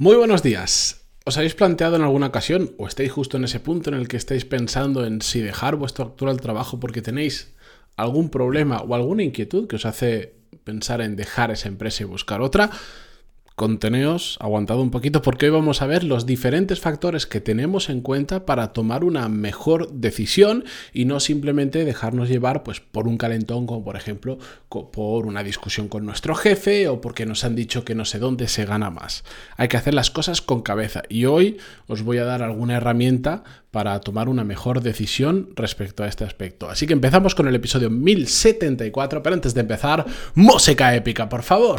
Muy 0.00 0.16
buenos 0.16 0.42
días. 0.42 1.04
¿Os 1.26 1.36
habéis 1.36 1.54
planteado 1.54 1.96
en 1.96 2.00
alguna 2.00 2.28
ocasión 2.28 2.74
o 2.78 2.86
estáis 2.86 3.12
justo 3.12 3.36
en 3.36 3.44
ese 3.44 3.60
punto 3.60 3.90
en 3.90 3.96
el 3.96 4.08
que 4.08 4.16
estáis 4.16 4.46
pensando 4.46 5.04
en 5.04 5.20
si 5.20 5.42
dejar 5.42 5.76
vuestro 5.76 6.06
actual 6.06 6.40
trabajo 6.40 6.80
porque 6.80 7.02
tenéis 7.02 7.52
algún 7.98 8.30
problema 8.30 8.80
o 8.80 8.94
alguna 8.94 9.24
inquietud 9.24 9.68
que 9.68 9.76
os 9.76 9.84
hace 9.84 10.36
pensar 10.64 11.02
en 11.02 11.16
dejar 11.16 11.50
esa 11.50 11.68
empresa 11.68 12.02
y 12.02 12.06
buscar 12.06 12.40
otra? 12.40 12.70
Conteneos, 13.60 14.38
aguantado 14.40 14.80
un 14.80 14.90
poquito, 14.90 15.20
porque 15.20 15.44
hoy 15.44 15.52
vamos 15.52 15.82
a 15.82 15.86
ver 15.86 16.02
los 16.02 16.24
diferentes 16.24 16.80
factores 16.80 17.26
que 17.26 17.42
tenemos 17.42 17.90
en 17.90 18.00
cuenta 18.00 18.46
para 18.46 18.72
tomar 18.72 19.04
una 19.04 19.28
mejor 19.28 19.92
decisión 19.92 20.64
y 20.94 21.04
no 21.04 21.20
simplemente 21.20 21.84
dejarnos 21.84 22.30
llevar 22.30 22.62
pues, 22.62 22.80
por 22.80 23.06
un 23.06 23.18
calentón, 23.18 23.66
como 23.66 23.84
por 23.84 23.96
ejemplo 23.96 24.38
por 24.70 25.26
una 25.26 25.42
discusión 25.42 25.88
con 25.88 26.06
nuestro 26.06 26.34
jefe 26.34 26.88
o 26.88 27.02
porque 27.02 27.26
nos 27.26 27.44
han 27.44 27.54
dicho 27.54 27.84
que 27.84 27.94
no 27.94 28.06
sé 28.06 28.18
dónde 28.18 28.48
se 28.48 28.64
gana 28.64 28.88
más. 28.88 29.24
Hay 29.58 29.68
que 29.68 29.76
hacer 29.76 29.92
las 29.92 30.10
cosas 30.10 30.40
con 30.40 30.62
cabeza 30.62 31.02
y 31.10 31.26
hoy 31.26 31.58
os 31.86 32.00
voy 32.00 32.16
a 32.16 32.24
dar 32.24 32.42
alguna 32.42 32.78
herramienta 32.78 33.44
para 33.70 34.00
tomar 34.00 34.30
una 34.30 34.42
mejor 34.42 34.80
decisión 34.80 35.50
respecto 35.54 36.02
a 36.02 36.08
este 36.08 36.24
aspecto. 36.24 36.70
Así 36.70 36.86
que 36.86 36.94
empezamos 36.94 37.34
con 37.34 37.46
el 37.46 37.54
episodio 37.54 37.90
1074, 37.90 39.22
pero 39.22 39.34
antes 39.34 39.52
de 39.52 39.60
empezar, 39.60 40.06
música 40.34 40.94
épica, 40.94 41.28
por 41.28 41.42
favor. 41.42 41.78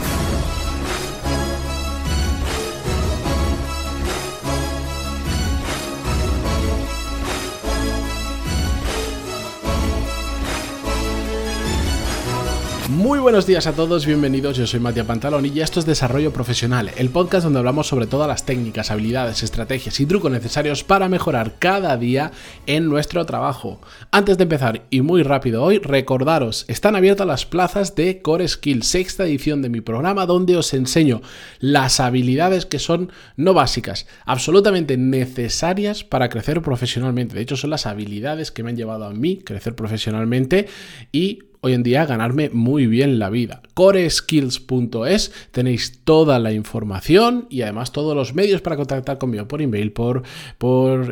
Muy 13.11 13.20
buenos 13.20 13.45
días 13.45 13.67
a 13.67 13.73
todos, 13.73 14.05
bienvenidos, 14.05 14.55
yo 14.55 14.65
soy 14.65 14.79
Matías 14.79 15.05
Pantalón 15.05 15.45
y 15.45 15.59
esto 15.59 15.81
es 15.81 15.85
Desarrollo 15.85 16.31
Profesional, 16.31 16.91
el 16.95 17.09
podcast 17.09 17.43
donde 17.43 17.59
hablamos 17.59 17.88
sobre 17.88 18.07
todas 18.07 18.25
las 18.25 18.45
técnicas, 18.45 18.89
habilidades, 18.89 19.43
estrategias 19.43 19.99
y 19.99 20.05
trucos 20.05 20.31
necesarios 20.31 20.85
para 20.85 21.09
mejorar 21.09 21.55
cada 21.59 21.97
día 21.97 22.31
en 22.67 22.88
nuestro 22.88 23.25
trabajo. 23.25 23.81
Antes 24.11 24.38
de 24.38 24.44
empezar, 24.44 24.86
y 24.89 25.02
muy 25.02 25.23
rápido 25.23 25.61
hoy, 25.61 25.80
recordaros, 25.80 26.63
están 26.69 26.95
abiertas 26.95 27.27
las 27.27 27.45
plazas 27.45 27.95
de 27.95 28.21
Core 28.21 28.47
Skills, 28.47 28.88
sexta 28.88 29.25
edición 29.25 29.61
de 29.61 29.67
mi 29.67 29.81
programa 29.81 30.25
donde 30.25 30.55
os 30.55 30.73
enseño 30.73 31.21
las 31.59 31.99
habilidades 31.99 32.66
que 32.66 32.80
son 32.80 33.11
no 33.36 33.53
básicas, 33.53 34.08
absolutamente 34.23 34.95
necesarias 34.95 36.05
para 36.05 36.30
crecer 36.30 36.61
profesionalmente. 36.61 37.36
De 37.36 37.41
hecho, 37.41 37.58
son 37.58 37.71
las 37.71 37.88
habilidades 37.88 38.52
que 38.52 38.64
me 38.64 38.69
han 38.69 38.77
llevado 38.77 39.03
a 39.03 39.11
mí 39.11 39.39
crecer 39.43 39.75
profesionalmente 39.75 40.69
y 41.11 41.50
hoy 41.64 41.73
en 41.73 41.84
día 41.84 42.08
ganarme 42.08 42.50
muy 42.50 42.88
bien 42.88 43.20
la 43.20 43.30
vida. 43.30 43.62
coreskills.es 43.76 45.31
tenéis 45.52 46.02
toda 46.04 46.40
la 46.40 46.54
información 46.54 47.45
y 47.52 47.62
además 47.62 47.92
todos 47.92 48.16
los 48.16 48.34
medios 48.34 48.62
para 48.62 48.76
contactar 48.76 49.20
conmigo 49.20 49.48
por 49.48 49.62
email, 49.62 49.92
por, 49.92 50.23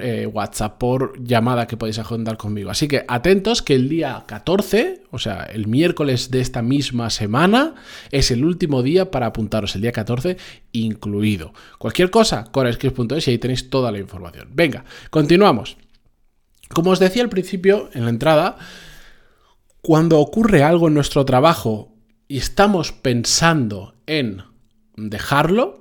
eh, 0.01 0.25
WhatsApp, 0.25 0.79
por 0.79 1.23
llamada 1.23 1.67
que 1.67 1.77
podéis 1.77 1.99
agendar 1.99 2.37
conmigo. 2.37 2.71
Así 2.71 2.87
que 2.87 3.05
atentos 3.07 3.61
que 3.61 3.75
el 3.75 3.89
día 3.89 4.23
14, 4.25 5.03
o 5.11 5.19
sea, 5.19 5.43
el 5.43 5.67
miércoles 5.67 6.31
de 6.31 6.41
esta 6.41 6.63
misma 6.63 7.11
semana, 7.11 7.75
es 8.09 8.31
el 8.31 8.43
último 8.43 8.81
día 8.81 9.11
para 9.11 9.27
apuntaros, 9.27 9.75
el 9.75 9.83
día 9.83 9.91
14 9.91 10.37
incluido. 10.71 11.53
Cualquier 11.77 12.09
cosa, 12.09 12.45
coreskills.es 12.51 13.27
y 13.27 13.31
ahí 13.31 13.37
tenéis 13.37 13.69
toda 13.69 13.91
la 13.91 13.99
información. 13.99 14.47
Venga, 14.51 14.83
continuamos. 15.11 15.77
Como 16.69 16.89
os 16.89 16.99
decía 16.99 17.21
al 17.21 17.29
principio, 17.29 17.89
en 17.93 18.03
la 18.03 18.09
entrada, 18.09 18.57
cuando 19.81 20.19
ocurre 20.19 20.63
algo 20.63 20.87
en 20.87 20.93
nuestro 20.93 21.25
trabajo 21.25 21.93
y 22.27 22.37
estamos 22.37 22.91
pensando 22.91 23.95
en 24.05 24.43
dejarlo, 24.95 25.79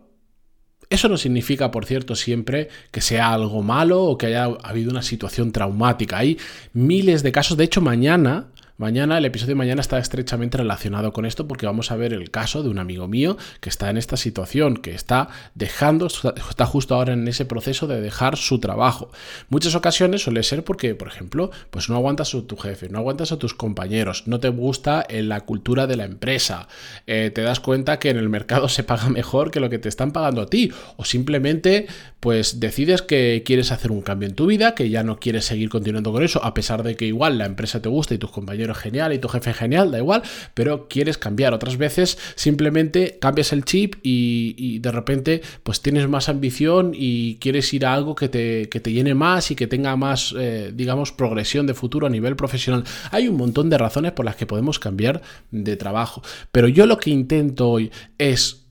eso 0.90 1.08
no 1.08 1.18
significa, 1.18 1.70
por 1.70 1.84
cierto, 1.84 2.14
siempre 2.14 2.68
que 2.90 3.00
sea 3.02 3.32
algo 3.32 3.62
malo 3.62 4.04
o 4.04 4.16
que 4.16 4.26
haya 4.26 4.44
habido 4.62 4.90
una 4.90 5.02
situación 5.02 5.52
traumática. 5.52 6.18
Hay 6.18 6.38
miles 6.72 7.22
de 7.22 7.32
casos. 7.32 7.58
De 7.58 7.64
hecho, 7.64 7.82
mañana 7.82 8.52
Mañana, 8.78 9.18
el 9.18 9.24
episodio 9.24 9.54
de 9.54 9.54
mañana 9.56 9.80
está 9.80 9.98
estrechamente 9.98 10.56
relacionado 10.56 11.12
con 11.12 11.26
esto 11.26 11.48
porque 11.48 11.66
vamos 11.66 11.90
a 11.90 11.96
ver 11.96 12.12
el 12.12 12.30
caso 12.30 12.62
de 12.62 12.68
un 12.68 12.78
amigo 12.78 13.08
mío 13.08 13.36
que 13.60 13.70
está 13.70 13.90
en 13.90 13.96
esta 13.96 14.16
situación, 14.16 14.76
que 14.76 14.92
está 14.92 15.30
dejando, 15.56 16.06
está 16.06 16.64
justo 16.64 16.94
ahora 16.94 17.14
en 17.14 17.26
ese 17.26 17.44
proceso 17.44 17.88
de 17.88 18.00
dejar 18.00 18.36
su 18.36 18.60
trabajo. 18.60 19.10
Muchas 19.48 19.74
ocasiones 19.74 20.22
suele 20.22 20.44
ser 20.44 20.62
porque, 20.62 20.94
por 20.94 21.08
ejemplo, 21.08 21.50
pues 21.72 21.88
no 21.88 21.96
aguantas 21.96 22.36
a 22.36 22.42
tu 22.42 22.56
jefe, 22.56 22.88
no 22.88 22.98
aguantas 22.98 23.32
a 23.32 23.36
tus 23.36 23.52
compañeros, 23.52 24.28
no 24.28 24.38
te 24.38 24.48
gusta 24.48 25.04
la 25.10 25.40
cultura 25.40 25.88
de 25.88 25.96
la 25.96 26.04
empresa, 26.04 26.68
eh, 27.08 27.32
te 27.34 27.42
das 27.42 27.58
cuenta 27.58 27.98
que 27.98 28.10
en 28.10 28.16
el 28.16 28.28
mercado 28.28 28.68
se 28.68 28.84
paga 28.84 29.08
mejor 29.08 29.50
que 29.50 29.58
lo 29.58 29.70
que 29.70 29.80
te 29.80 29.88
están 29.88 30.12
pagando 30.12 30.40
a 30.40 30.46
ti, 30.46 30.70
o 30.96 31.04
simplemente 31.04 31.88
pues 32.20 32.60
decides 32.60 33.02
que 33.02 33.42
quieres 33.44 33.72
hacer 33.72 33.90
un 33.90 34.02
cambio 34.02 34.28
en 34.28 34.36
tu 34.36 34.46
vida, 34.46 34.76
que 34.76 34.88
ya 34.88 35.02
no 35.02 35.18
quieres 35.18 35.46
seguir 35.46 35.68
continuando 35.68 36.12
con 36.12 36.22
eso, 36.22 36.44
a 36.44 36.54
pesar 36.54 36.84
de 36.84 36.94
que 36.94 37.06
igual 37.06 37.38
la 37.38 37.46
empresa 37.46 37.82
te 37.82 37.88
gusta 37.88 38.14
y 38.14 38.18
tus 38.18 38.30
compañeros 38.30 38.67
genial 38.74 39.12
y 39.12 39.18
tu 39.18 39.28
jefe 39.28 39.52
genial, 39.52 39.90
da 39.90 39.98
igual, 39.98 40.22
pero 40.54 40.88
quieres 40.88 41.18
cambiar. 41.18 41.54
Otras 41.54 41.76
veces 41.76 42.18
simplemente 42.34 43.18
cambias 43.20 43.52
el 43.52 43.64
chip 43.64 43.96
y, 44.02 44.78
de 44.78 44.92
repente 44.92 45.42
pues 45.62 45.80
tienes 45.80 46.08
más 46.08 46.28
ambición 46.28 46.92
y 46.94 47.36
quieres 47.36 47.72
ir 47.74 47.86
a 47.86 47.94
algo 47.94 48.14
que 48.14 48.28
te, 48.28 48.66
te 48.66 48.92
llene 48.92 49.14
más 49.14 49.50
y 49.50 49.56
que 49.56 49.66
tenga 49.66 49.96
más, 49.96 50.34
eh, 50.38 50.72
digamos, 50.74 51.12
progresión 51.12 51.66
de 51.66 51.74
futuro 51.74 52.06
a 52.06 52.10
nivel 52.10 52.36
profesional. 52.36 52.84
Hay 53.10 53.28
un 53.28 53.36
montón 53.36 53.70
de 53.70 53.78
razones 53.78 54.12
por 54.12 54.24
las 54.24 54.36
que 54.36 54.46
podemos 54.46 54.78
cambiar 54.78 55.22
de 55.50 55.76
trabajo, 55.76 56.22
pero 56.52 56.68
yo 56.68 56.86
lo 56.86 56.98
que 56.98 57.10
intento 57.10 57.70
hoy 57.70 57.90
es 58.18 58.66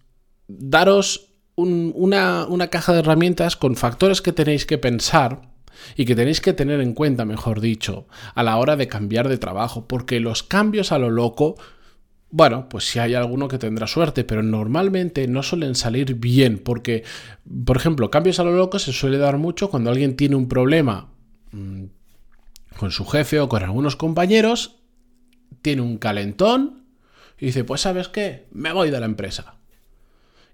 daros 0.48 1.28
una, 1.56 2.46
una 2.46 2.68
caja 2.68 2.94
de 2.94 3.00
herramientas 3.00 3.56
con 3.56 3.76
factores 3.76 4.22
que 4.22 4.32
tenéis 4.32 4.66
que 4.66 4.78
pensar 4.78 5.42
y 5.96 6.06
que 6.06 6.16
tenéis 6.16 6.42
que 6.42 6.54
tener 6.54 6.82
en 6.82 6.94
cuenta, 6.94 7.26
mejor 7.26 7.62
dicho, 7.62 8.08
a 8.36 8.44
la 8.44 8.58
hora 8.58 8.76
de 8.76 8.88
cambiar 8.88 9.28
de 9.30 9.38
trabajo, 9.38 9.88
porque 9.88 10.20
los 10.20 10.44
cambios 10.44 10.92
a 10.92 11.00
lo 11.00 11.10
loco, 11.10 11.56
bueno, 12.30 12.68
pues 12.70 12.90
si 12.90 13.00
hay 13.00 13.14
alguno 13.14 13.48
que 13.48 13.58
tendrá 13.58 13.88
suerte, 13.88 14.24
pero 14.24 14.44
normalmente 14.44 15.28
no 15.28 15.44
suelen 15.44 15.76
salir 15.76 16.16
bien, 16.16 16.60
porque, 16.60 17.04
por 17.66 17.78
ejemplo, 17.78 18.12
cambios 18.12 18.40
a 18.40 18.44
lo 18.44 18.56
loco 18.56 18.80
se 18.80 18.94
suele 18.94 19.18
dar 19.18 19.38
mucho 19.38 19.70
cuando 19.70 19.90
alguien 19.90 20.16
tiene 20.16 20.36
un 20.36 20.50
problema 20.50 21.10
mm, 21.52 21.84
con 22.78 22.92
su 22.92 23.06
jefe 23.06 23.40
o 23.40 23.50
con 23.50 23.64
algunos 23.64 23.96
compañeros, 23.96 24.78
tiene 25.62 25.82
un 25.82 25.98
calentón 25.98 26.84
y 27.40 27.48
dice, 27.48 27.64
pues 27.64 27.82
sabes 27.82 28.08
qué, 28.08 28.48
me 28.52 28.74
voy 28.74 28.90
de 28.90 29.00
la 29.00 29.06
empresa. 29.06 29.56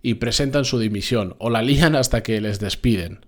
Y 0.02 0.16
presentan 0.16 0.66
su 0.66 0.80
dimisión 0.80 1.36
o 1.40 1.50
la 1.50 1.62
lían 1.64 1.96
hasta 1.96 2.24
que 2.24 2.42
les 2.42 2.60
despiden. 2.60 3.26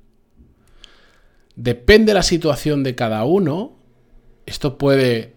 Depende 1.56 2.12
de 2.12 2.16
la 2.16 2.24
situación 2.24 2.84
de 2.84 2.96
cada 2.96 3.24
uno, 3.24 3.78
esto 4.46 4.78
puede 4.78 5.36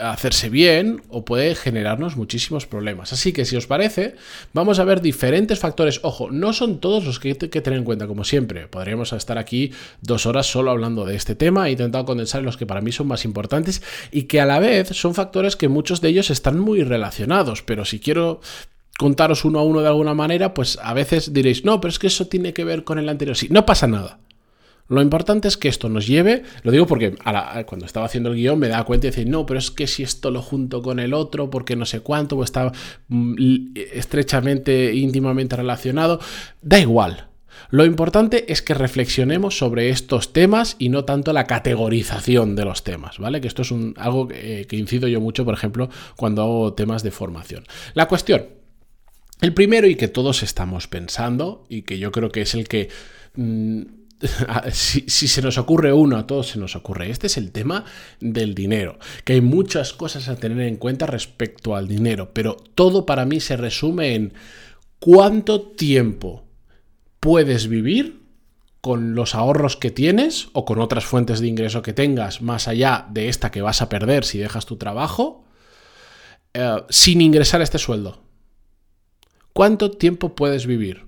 hacerse 0.00 0.50
bien 0.50 1.02
o 1.08 1.24
puede 1.24 1.54
generarnos 1.54 2.16
muchísimos 2.16 2.66
problemas. 2.66 3.12
Así 3.12 3.32
que 3.32 3.44
si 3.44 3.56
os 3.56 3.66
parece, 3.66 4.14
vamos 4.52 4.78
a 4.78 4.84
ver 4.84 5.00
diferentes 5.00 5.58
factores. 5.58 6.00
Ojo, 6.02 6.30
no 6.30 6.52
son 6.52 6.80
todos 6.80 7.04
los 7.04 7.18
que 7.18 7.28
hay 7.28 7.34
que 7.34 7.60
tener 7.60 7.78
en 7.78 7.84
cuenta, 7.84 8.06
como 8.06 8.24
siempre. 8.24 8.68
Podríamos 8.68 9.12
estar 9.12 9.38
aquí 9.38 9.72
dos 10.02 10.26
horas 10.26 10.46
solo 10.46 10.70
hablando 10.70 11.04
de 11.04 11.16
este 11.16 11.34
tema. 11.34 11.68
He 11.68 11.72
intentado 11.72 12.04
condensar 12.04 12.42
los 12.42 12.56
que 12.56 12.66
para 12.66 12.80
mí 12.80 12.92
son 12.92 13.08
más 13.08 13.24
importantes 13.24 13.82
y 14.12 14.24
que 14.24 14.40
a 14.40 14.46
la 14.46 14.58
vez 14.58 14.88
son 14.88 15.14
factores 15.14 15.56
que 15.56 15.68
muchos 15.68 16.00
de 16.00 16.08
ellos 16.10 16.30
están 16.30 16.58
muy 16.58 16.82
relacionados. 16.82 17.62
Pero 17.62 17.84
si 17.84 17.98
quiero 17.98 18.40
contaros 18.98 19.44
uno 19.44 19.60
a 19.60 19.64
uno 19.64 19.80
de 19.80 19.88
alguna 19.88 20.14
manera, 20.14 20.54
pues 20.54 20.78
a 20.82 20.92
veces 20.92 21.32
diréis, 21.32 21.64
no, 21.64 21.80
pero 21.80 21.90
es 21.90 21.98
que 21.98 22.08
eso 22.08 22.26
tiene 22.26 22.52
que 22.52 22.64
ver 22.64 22.84
con 22.84 22.98
el 22.98 23.08
anterior. 23.08 23.36
Sí, 23.36 23.48
no 23.50 23.64
pasa 23.64 23.86
nada. 23.86 24.18
Lo 24.88 25.02
importante 25.02 25.48
es 25.48 25.56
que 25.56 25.68
esto 25.68 25.88
nos 25.88 26.06
lleve, 26.06 26.44
lo 26.62 26.72
digo 26.72 26.86
porque 26.86 27.14
cuando 27.66 27.84
estaba 27.84 28.06
haciendo 28.06 28.30
el 28.30 28.36
guion 28.36 28.58
me 28.58 28.68
daba 28.68 28.84
cuenta 28.84 29.06
y 29.06 29.10
decía, 29.10 29.24
no, 29.26 29.44
pero 29.44 29.58
es 29.58 29.70
que 29.70 29.86
si 29.86 30.02
esto 30.02 30.30
lo 30.30 30.40
junto 30.40 30.80
con 30.80 30.98
el 30.98 31.12
otro, 31.12 31.50
porque 31.50 31.76
no 31.76 31.84
sé 31.84 32.00
cuánto, 32.00 32.36
o 32.36 32.42
está 32.42 32.72
mm, 33.08 33.72
estrechamente, 33.92 34.94
íntimamente 34.94 35.56
relacionado, 35.56 36.20
da 36.62 36.80
igual. 36.80 37.28
Lo 37.70 37.84
importante 37.84 38.50
es 38.50 38.62
que 38.62 38.72
reflexionemos 38.72 39.58
sobre 39.58 39.90
estos 39.90 40.32
temas 40.32 40.76
y 40.78 40.88
no 40.88 41.04
tanto 41.04 41.34
la 41.34 41.44
categorización 41.44 42.56
de 42.56 42.64
los 42.64 42.82
temas, 42.82 43.18
¿vale? 43.18 43.42
Que 43.42 43.48
esto 43.48 43.62
es 43.62 43.70
un, 43.70 43.94
algo 43.98 44.28
que, 44.28 44.66
que 44.66 44.76
incido 44.76 45.06
yo 45.06 45.20
mucho, 45.20 45.44
por 45.44 45.52
ejemplo, 45.52 45.90
cuando 46.16 46.42
hago 46.42 46.72
temas 46.72 47.02
de 47.02 47.10
formación. 47.10 47.64
La 47.92 48.08
cuestión, 48.08 48.46
el 49.42 49.52
primero 49.52 49.86
y 49.86 49.96
que 49.96 50.08
todos 50.08 50.42
estamos 50.42 50.88
pensando 50.88 51.66
y 51.68 51.82
que 51.82 51.98
yo 51.98 52.10
creo 52.10 52.30
que 52.30 52.40
es 52.40 52.54
el 52.54 52.66
que... 52.68 52.88
Mm, 53.34 53.97
si, 54.72 55.08
se 55.08 55.42
nos 55.42 55.58
ocurre 55.58 55.92
uno, 55.92 56.16
a 56.16 56.26
todos 56.26 56.48
se 56.48 56.58
nos 56.58 56.76
ocurre. 56.76 57.10
Este 57.10 57.26
es 57.26 57.36
el 57.36 57.52
tema 57.52 57.84
del 58.20 58.54
dinero, 58.54 58.98
que 59.24 59.34
hay 59.34 59.40
muchas 59.40 59.92
cosas 59.92 60.28
a 60.28 60.36
tener 60.36 60.66
en 60.66 60.76
cuenta 60.76 61.06
respecto 61.06 61.76
al 61.76 61.88
dinero, 61.88 62.32
pero 62.32 62.56
todo 62.74 63.06
para 63.06 63.24
mí 63.24 63.40
se 63.40 63.56
resume 63.56 64.14
en 64.14 64.34
cuánto 64.98 65.62
tiempo 65.62 66.44
puedes 67.20 67.68
vivir 67.68 68.22
con 68.80 69.14
los 69.14 69.34
ahorros 69.34 69.76
que 69.76 69.90
tienes 69.90 70.48
o 70.52 70.64
con 70.64 70.80
otras 70.80 71.04
fuentes 71.04 71.40
de 71.40 71.48
ingreso 71.48 71.82
que 71.82 71.92
tengas, 71.92 72.42
más 72.42 72.68
allá 72.68 73.06
de 73.10 73.28
esta 73.28 73.50
que 73.50 73.62
vas 73.62 73.82
a 73.82 73.88
perder 73.88 74.24
si 74.24 74.38
dejas 74.38 74.66
tu 74.66 74.76
trabajo, 74.76 75.44
eh, 76.54 76.82
sin 76.88 77.20
ingresar 77.20 77.60
este 77.60 77.78
sueldo. 77.78 78.22
¿Cuánto 79.52 79.90
tiempo 79.90 80.36
puedes 80.36 80.66
vivir? 80.66 81.07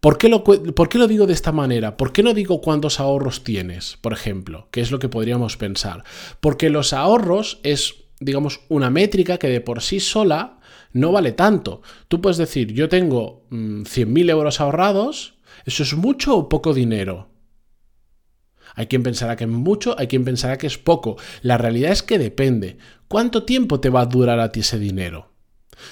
¿Por 0.00 0.18
qué, 0.18 0.28
lo, 0.28 0.44
¿Por 0.44 0.88
qué, 0.88 0.98
lo, 0.98 1.08
digo 1.08 1.26
de 1.26 1.32
esta 1.32 1.52
manera? 1.52 1.96
¿Por 1.96 2.12
qué 2.12 2.22
no 2.22 2.34
digo 2.34 2.60
cuántos 2.60 3.00
ahorros 3.00 3.42
tienes, 3.42 3.96
por 4.00 4.12
ejemplo? 4.12 4.68
Que 4.70 4.80
es 4.80 4.90
lo 4.90 4.98
que 4.98 5.08
podríamos 5.08 5.56
pensar. 5.56 6.04
Porque 6.40 6.70
los 6.70 6.92
ahorros 6.92 7.60
es, 7.62 7.94
digamos, 8.20 8.60
una 8.68 8.90
métrica 8.90 9.38
que 9.38 9.48
de 9.48 9.60
por 9.60 9.82
sí 9.82 10.00
sola 10.00 10.60
no 10.92 11.12
vale 11.12 11.32
tanto. 11.32 11.82
Tú 12.08 12.20
puedes 12.20 12.36
decir, 12.36 12.72
yo 12.72 12.88
tengo 12.88 13.46
100.000 13.50 14.06
mm, 14.06 14.30
euros 14.30 14.60
ahorrados, 14.60 15.34
¿eso 15.64 15.82
es 15.82 15.94
mucho 15.94 16.36
o 16.36 16.48
poco 16.48 16.72
dinero? 16.72 17.30
Hay 18.74 18.86
quien 18.86 19.02
pensará 19.02 19.36
que 19.36 19.44
es 19.44 19.50
mucho, 19.50 19.98
hay 19.98 20.06
quien 20.06 20.24
pensará 20.24 20.58
que 20.58 20.66
es 20.66 20.76
poco. 20.76 21.16
La 21.40 21.56
realidad 21.56 21.92
es 21.92 22.02
que 22.02 22.18
depende. 22.18 22.76
¿Cuánto 23.08 23.44
tiempo 23.44 23.80
te 23.80 23.88
va 23.88 24.02
a 24.02 24.06
durar 24.06 24.38
a 24.38 24.52
ti 24.52 24.60
ese 24.60 24.78
dinero? 24.78 25.32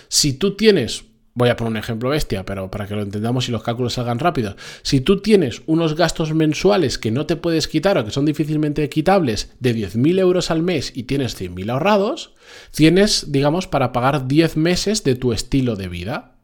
Si 0.08 0.34
tú 0.34 0.54
tienes, 0.54 1.04
voy 1.34 1.48
a 1.48 1.56
poner 1.56 1.72
un 1.72 1.76
ejemplo 1.76 2.10
bestia, 2.10 2.44
pero 2.46 2.70
para 2.70 2.86
que 2.86 2.94
lo 2.94 3.02
entendamos 3.02 3.48
y 3.48 3.52
los 3.52 3.62
cálculos 3.62 3.94
salgan 3.94 4.20
rápidos, 4.20 4.56
si 4.82 5.00
tú 5.00 5.20
tienes 5.20 5.62
unos 5.66 5.96
gastos 5.96 6.32
mensuales 6.32 6.96
que 6.98 7.10
no 7.10 7.26
te 7.26 7.36
puedes 7.36 7.68
quitar 7.68 7.98
o 7.98 8.04
que 8.04 8.12
son 8.12 8.24
difícilmente 8.24 8.88
quitables 8.88 9.52
de 9.58 9.74
10.000 9.74 10.20
euros 10.20 10.50
al 10.50 10.62
mes 10.62 10.92
y 10.94 11.04
tienes 11.04 11.38
100.000 11.40 11.70
ahorrados, 11.70 12.34
tienes, 12.70 13.32
digamos, 13.32 13.66
para 13.66 13.92
pagar 13.92 14.28
10 14.28 14.56
meses 14.56 15.02
de 15.02 15.16
tu 15.16 15.32
estilo 15.32 15.74
de 15.74 15.88
vida. 15.88 16.36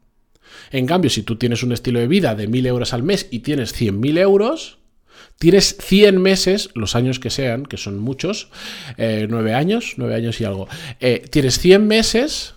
En 0.71 0.85
cambio, 0.85 1.09
si 1.09 1.23
tú 1.23 1.37
tienes 1.37 1.63
un 1.63 1.71
estilo 1.71 1.99
de 1.99 2.07
vida 2.07 2.35
de 2.35 2.49
1.000 2.49 2.67
euros 2.67 2.93
al 2.93 3.03
mes 3.03 3.27
y 3.31 3.39
tienes 3.39 3.73
100.000 3.79 4.19
euros, 4.19 4.77
Tienes 5.37 5.75
100 5.79 6.21
meses, 6.21 6.69
los 6.75 6.95
años 6.95 7.19
que 7.19 7.31
sean, 7.31 7.65
que 7.65 7.77
son 7.77 7.97
muchos, 7.97 8.49
eh, 8.97 9.25
9 9.27 9.55
años, 9.55 9.95
9 9.97 10.13
años 10.13 10.39
y 10.39 10.45
algo. 10.45 10.67
Eh, 10.99 11.25
tienes 11.31 11.57
100 11.57 11.87
meses 11.87 12.53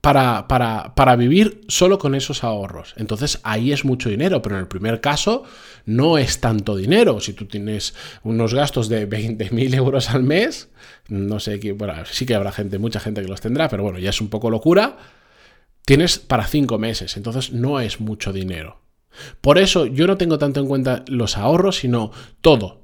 para, 0.00 0.48
para, 0.48 0.94
para, 0.94 1.16
vivir 1.16 1.60
solo 1.68 1.98
con 1.98 2.14
esos 2.14 2.42
ahorros. 2.42 2.94
Entonces 2.96 3.40
ahí 3.42 3.72
es 3.72 3.84
mucho 3.84 4.08
dinero, 4.08 4.40
pero 4.40 4.56
en 4.56 4.62
el 4.62 4.68
primer 4.68 5.00
caso 5.00 5.44
no 5.84 6.16
es 6.16 6.40
tanto 6.40 6.76
dinero. 6.76 7.20
Si 7.20 7.34
tú 7.34 7.46
tienes 7.46 7.94
unos 8.22 8.54
gastos 8.54 8.88
de 8.88 9.08
20.000 9.08 9.74
euros 9.74 10.10
al 10.10 10.22
mes, 10.22 10.68
no 11.08 11.38
sé, 11.40 11.58
bueno, 11.72 11.94
sí 12.10 12.24
que 12.24 12.34
habrá 12.34 12.52
gente, 12.52 12.78
mucha 12.78 13.00
gente 13.00 13.20
que 13.20 13.28
los 13.28 13.40
tendrá, 13.40 13.68
pero 13.68 13.82
bueno, 13.82 13.98
ya 13.98 14.10
es 14.10 14.20
un 14.20 14.28
poco 14.28 14.50
locura. 14.50 14.96
Tienes 15.84 16.18
para 16.18 16.46
5 16.46 16.78
meses, 16.78 17.16
entonces 17.16 17.52
no 17.52 17.80
es 17.80 18.00
mucho 18.00 18.32
dinero. 18.32 18.80
Por 19.40 19.58
eso 19.58 19.86
yo 19.86 20.06
no 20.06 20.16
tengo 20.16 20.38
tanto 20.38 20.60
en 20.60 20.66
cuenta 20.66 21.04
los 21.08 21.36
ahorros, 21.36 21.78
sino 21.78 22.12
todo. 22.40 22.79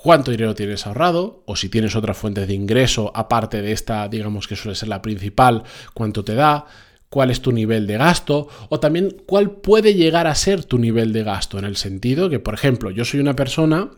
Cuánto 0.00 0.30
dinero 0.30 0.54
tienes 0.54 0.86
ahorrado, 0.86 1.42
o 1.44 1.56
si 1.56 1.68
tienes 1.68 1.96
otra 1.96 2.14
fuente 2.14 2.46
de 2.46 2.54
ingreso 2.54 3.10
aparte 3.16 3.62
de 3.62 3.72
esta, 3.72 4.08
digamos 4.08 4.46
que 4.46 4.54
suele 4.54 4.76
ser 4.76 4.88
la 4.88 5.02
principal, 5.02 5.64
cuánto 5.92 6.22
te 6.22 6.36
da, 6.36 6.66
cuál 7.08 7.32
es 7.32 7.42
tu 7.42 7.50
nivel 7.50 7.88
de 7.88 7.98
gasto, 7.98 8.46
o 8.68 8.78
también 8.78 9.16
cuál 9.26 9.50
puede 9.50 9.94
llegar 9.94 10.28
a 10.28 10.36
ser 10.36 10.62
tu 10.62 10.78
nivel 10.78 11.12
de 11.12 11.24
gasto, 11.24 11.58
en 11.58 11.64
el 11.64 11.74
sentido 11.74 12.30
que, 12.30 12.38
por 12.38 12.54
ejemplo, 12.54 12.92
yo 12.92 13.04
soy 13.04 13.18
una 13.18 13.34
persona 13.34 13.90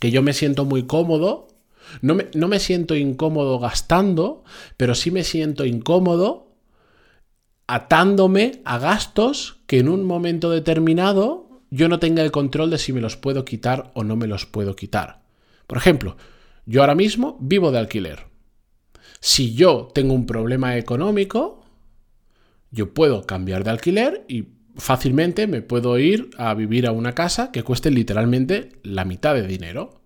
que 0.00 0.10
yo 0.10 0.20
me 0.20 0.32
siento 0.32 0.64
muy 0.64 0.82
cómodo, 0.82 1.46
no 2.02 2.16
me, 2.16 2.26
no 2.34 2.48
me 2.48 2.58
siento 2.58 2.96
incómodo 2.96 3.60
gastando, 3.60 4.42
pero 4.76 4.96
sí 4.96 5.12
me 5.12 5.22
siento 5.22 5.64
incómodo 5.64 6.56
atándome 7.68 8.62
a 8.64 8.78
gastos 8.78 9.58
que 9.68 9.78
en 9.78 9.90
un 9.90 10.04
momento 10.04 10.50
determinado 10.50 11.47
yo 11.70 11.88
no 11.88 11.98
tenga 11.98 12.22
el 12.22 12.30
control 12.30 12.70
de 12.70 12.78
si 12.78 12.92
me 12.92 13.00
los 13.00 13.16
puedo 13.16 13.44
quitar 13.44 13.90
o 13.94 14.04
no 14.04 14.16
me 14.16 14.26
los 14.26 14.46
puedo 14.46 14.74
quitar. 14.76 15.22
Por 15.66 15.78
ejemplo, 15.78 16.16
yo 16.66 16.80
ahora 16.80 16.94
mismo 16.94 17.36
vivo 17.40 17.70
de 17.70 17.78
alquiler. 17.78 18.26
Si 19.20 19.54
yo 19.54 19.90
tengo 19.94 20.14
un 20.14 20.26
problema 20.26 20.76
económico, 20.76 21.64
yo 22.70 22.94
puedo 22.94 23.26
cambiar 23.26 23.64
de 23.64 23.70
alquiler 23.70 24.24
y 24.28 24.48
fácilmente 24.76 25.46
me 25.46 25.62
puedo 25.62 25.98
ir 25.98 26.30
a 26.38 26.54
vivir 26.54 26.86
a 26.86 26.92
una 26.92 27.14
casa 27.14 27.50
que 27.52 27.62
cueste 27.62 27.90
literalmente 27.90 28.72
la 28.82 29.04
mitad 29.04 29.34
de 29.34 29.46
dinero. 29.46 30.00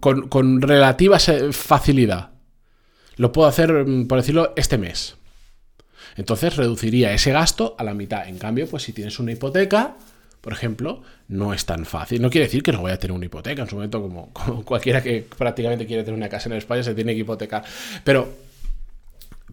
con, 0.00 0.28
con 0.28 0.60
relativa 0.60 1.18
facilidad. 1.18 2.32
Lo 3.16 3.32
puedo 3.32 3.48
hacer, 3.48 3.86
mm, 3.86 4.06
por 4.08 4.18
decirlo, 4.18 4.52
este 4.56 4.78
mes. 4.78 5.15
Entonces 6.16 6.56
reduciría 6.56 7.12
ese 7.12 7.32
gasto 7.32 7.74
a 7.78 7.84
la 7.84 7.94
mitad. 7.94 8.28
En 8.28 8.38
cambio, 8.38 8.66
pues 8.68 8.84
si 8.84 8.92
tienes 8.92 9.18
una 9.18 9.32
hipoteca, 9.32 9.96
por 10.40 10.52
ejemplo, 10.52 11.02
no 11.28 11.52
es 11.52 11.66
tan 11.66 11.84
fácil. 11.84 12.22
No 12.22 12.30
quiere 12.30 12.46
decir 12.46 12.62
que 12.62 12.72
no 12.72 12.80
voy 12.80 12.92
a 12.92 12.98
tener 12.98 13.14
una 13.14 13.26
hipoteca. 13.26 13.62
En 13.62 13.68
su 13.68 13.76
momento, 13.76 14.00
como, 14.32 14.64
cualquiera 14.64 15.02
que 15.02 15.26
prácticamente 15.36 15.86
quiere 15.86 16.04
tener 16.04 16.16
una 16.16 16.28
casa 16.28 16.48
en 16.48 16.56
España, 16.56 16.82
se 16.82 16.94
tiene 16.94 17.14
que 17.14 17.20
hipotecar. 17.20 17.64
Pero 18.04 18.46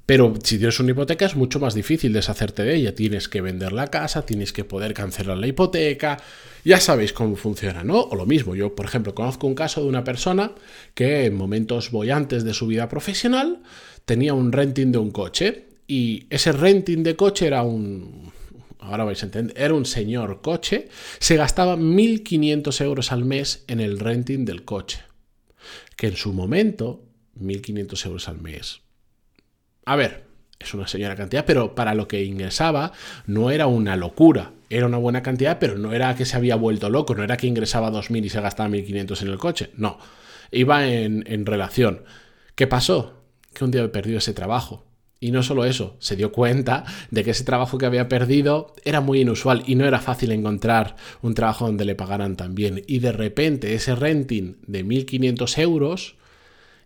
pero 0.05 0.33
si 0.43 0.57
tienes 0.57 0.79
una 0.79 0.91
hipoteca 0.91 1.25
es 1.25 1.35
mucho 1.35 1.59
más 1.59 1.73
difícil 1.73 2.11
deshacerte 2.11 2.63
de 2.63 2.75
ella. 2.75 2.93
Tienes 2.93 3.29
que 3.29 3.41
vender 3.41 3.71
la 3.71 3.87
casa, 3.87 4.25
tienes 4.25 4.51
que 4.51 4.65
poder 4.65 4.93
cancelar 4.93 5.37
la 5.37 5.47
hipoteca. 5.47 6.17
Ya 6.65 6.79
sabéis 6.79 7.13
cómo 7.13 7.35
funciona, 7.37 7.83
¿no? 7.83 8.01
O 8.01 8.15
lo 8.15 8.25
mismo, 8.25 8.53
yo, 8.53 8.75
por 8.75 8.85
ejemplo, 8.85 9.15
conozco 9.15 9.47
un 9.47 9.55
caso 9.55 9.81
de 9.81 9.87
una 9.87 10.03
persona 10.03 10.51
que 10.93 11.25
en 11.25 11.35
momentos 11.35 11.91
bollantes 11.91 12.43
de 12.43 12.53
su 12.53 12.67
vida 12.67 12.89
profesional 12.89 13.61
tenía 14.05 14.33
un 14.33 14.51
renting 14.51 14.91
de 14.91 14.97
un 14.97 15.11
coche. 15.11 15.67
Y 15.87 16.27
ese 16.29 16.51
renting 16.51 17.03
de 17.03 17.15
coche 17.15 17.47
era 17.47 17.63
un... 17.63 18.31
Ahora 18.79 19.05
vais 19.05 19.21
a 19.23 19.27
entender, 19.27 19.55
era 19.57 19.73
un 19.73 19.85
señor 19.85 20.41
coche, 20.41 20.89
se 21.19 21.37
gastaba 21.37 21.77
1.500 21.77 22.81
euros 22.81 23.11
al 23.13 23.23
mes 23.23 23.63
en 23.67 23.79
el 23.79 23.97
renting 23.97 24.43
del 24.43 24.65
coche. 24.65 24.99
Que 25.95 26.07
en 26.07 26.17
su 26.17 26.33
momento, 26.33 27.01
1.500 27.39 28.05
euros 28.07 28.27
al 28.27 28.41
mes, 28.41 28.81
a 29.85 29.95
ver, 29.95 30.23
es 30.59 30.73
una 30.73 30.87
señora 30.87 31.15
cantidad, 31.15 31.45
pero 31.45 31.75
para 31.75 31.93
lo 31.93 32.07
que 32.07 32.23
ingresaba 32.23 32.93
no 33.25 33.51
era 33.51 33.67
una 33.67 33.95
locura. 33.95 34.53
Era 34.69 34.85
una 34.85 34.97
buena 34.97 35.21
cantidad, 35.21 35.59
pero 35.59 35.77
no 35.77 35.93
era 35.93 36.15
que 36.15 36.25
se 36.25 36.37
había 36.37 36.55
vuelto 36.55 36.89
loco, 36.89 37.15
no 37.15 37.23
era 37.23 37.37
que 37.37 37.47
ingresaba 37.47 37.91
2.000 37.91 38.25
y 38.25 38.29
se 38.29 38.41
gastaba 38.41 38.69
1.500 38.69 39.21
en 39.21 39.27
el 39.27 39.37
coche. 39.37 39.69
No, 39.75 39.99
iba 40.51 40.87
en, 40.87 41.23
en 41.27 41.45
relación. 41.45 42.03
¿Qué 42.55 42.65
pasó? 42.65 43.23
Que 43.53 43.65
un 43.65 43.71
día 43.71 43.91
perdió 43.91 44.17
ese 44.17 44.33
trabajo. 44.33 44.85
Y 45.23 45.31
no 45.31 45.41
solo 45.41 45.63
eso, 45.63 45.95
se 45.99 46.17
dio 46.17 46.33
cuenta 46.33 46.83
de 47.09 47.23
que 47.23 47.31
ese 47.31 47.45
trabajo 47.45 47.77
que 47.77 47.85
había 47.85 48.09
perdido 48.09 48.75
era 48.83 48.99
muy 48.99 49.21
inusual 49.21 49.63
y 49.65 49.75
no 49.75 49.85
era 49.85 50.01
fácil 50.01 50.33
encontrar 50.33 50.97
un 51.21 51.33
trabajo 51.33 51.65
donde 51.65 51.85
le 51.85 51.95
pagaran 51.95 52.35
tan 52.35 52.55
bien. 52.55 52.83
Y 52.87 52.99
de 52.99 53.13
repente 53.13 53.73
ese 53.73 53.95
renting 53.95 54.57
de 54.67 54.83
1.500 54.83 55.57
euros 55.59 56.15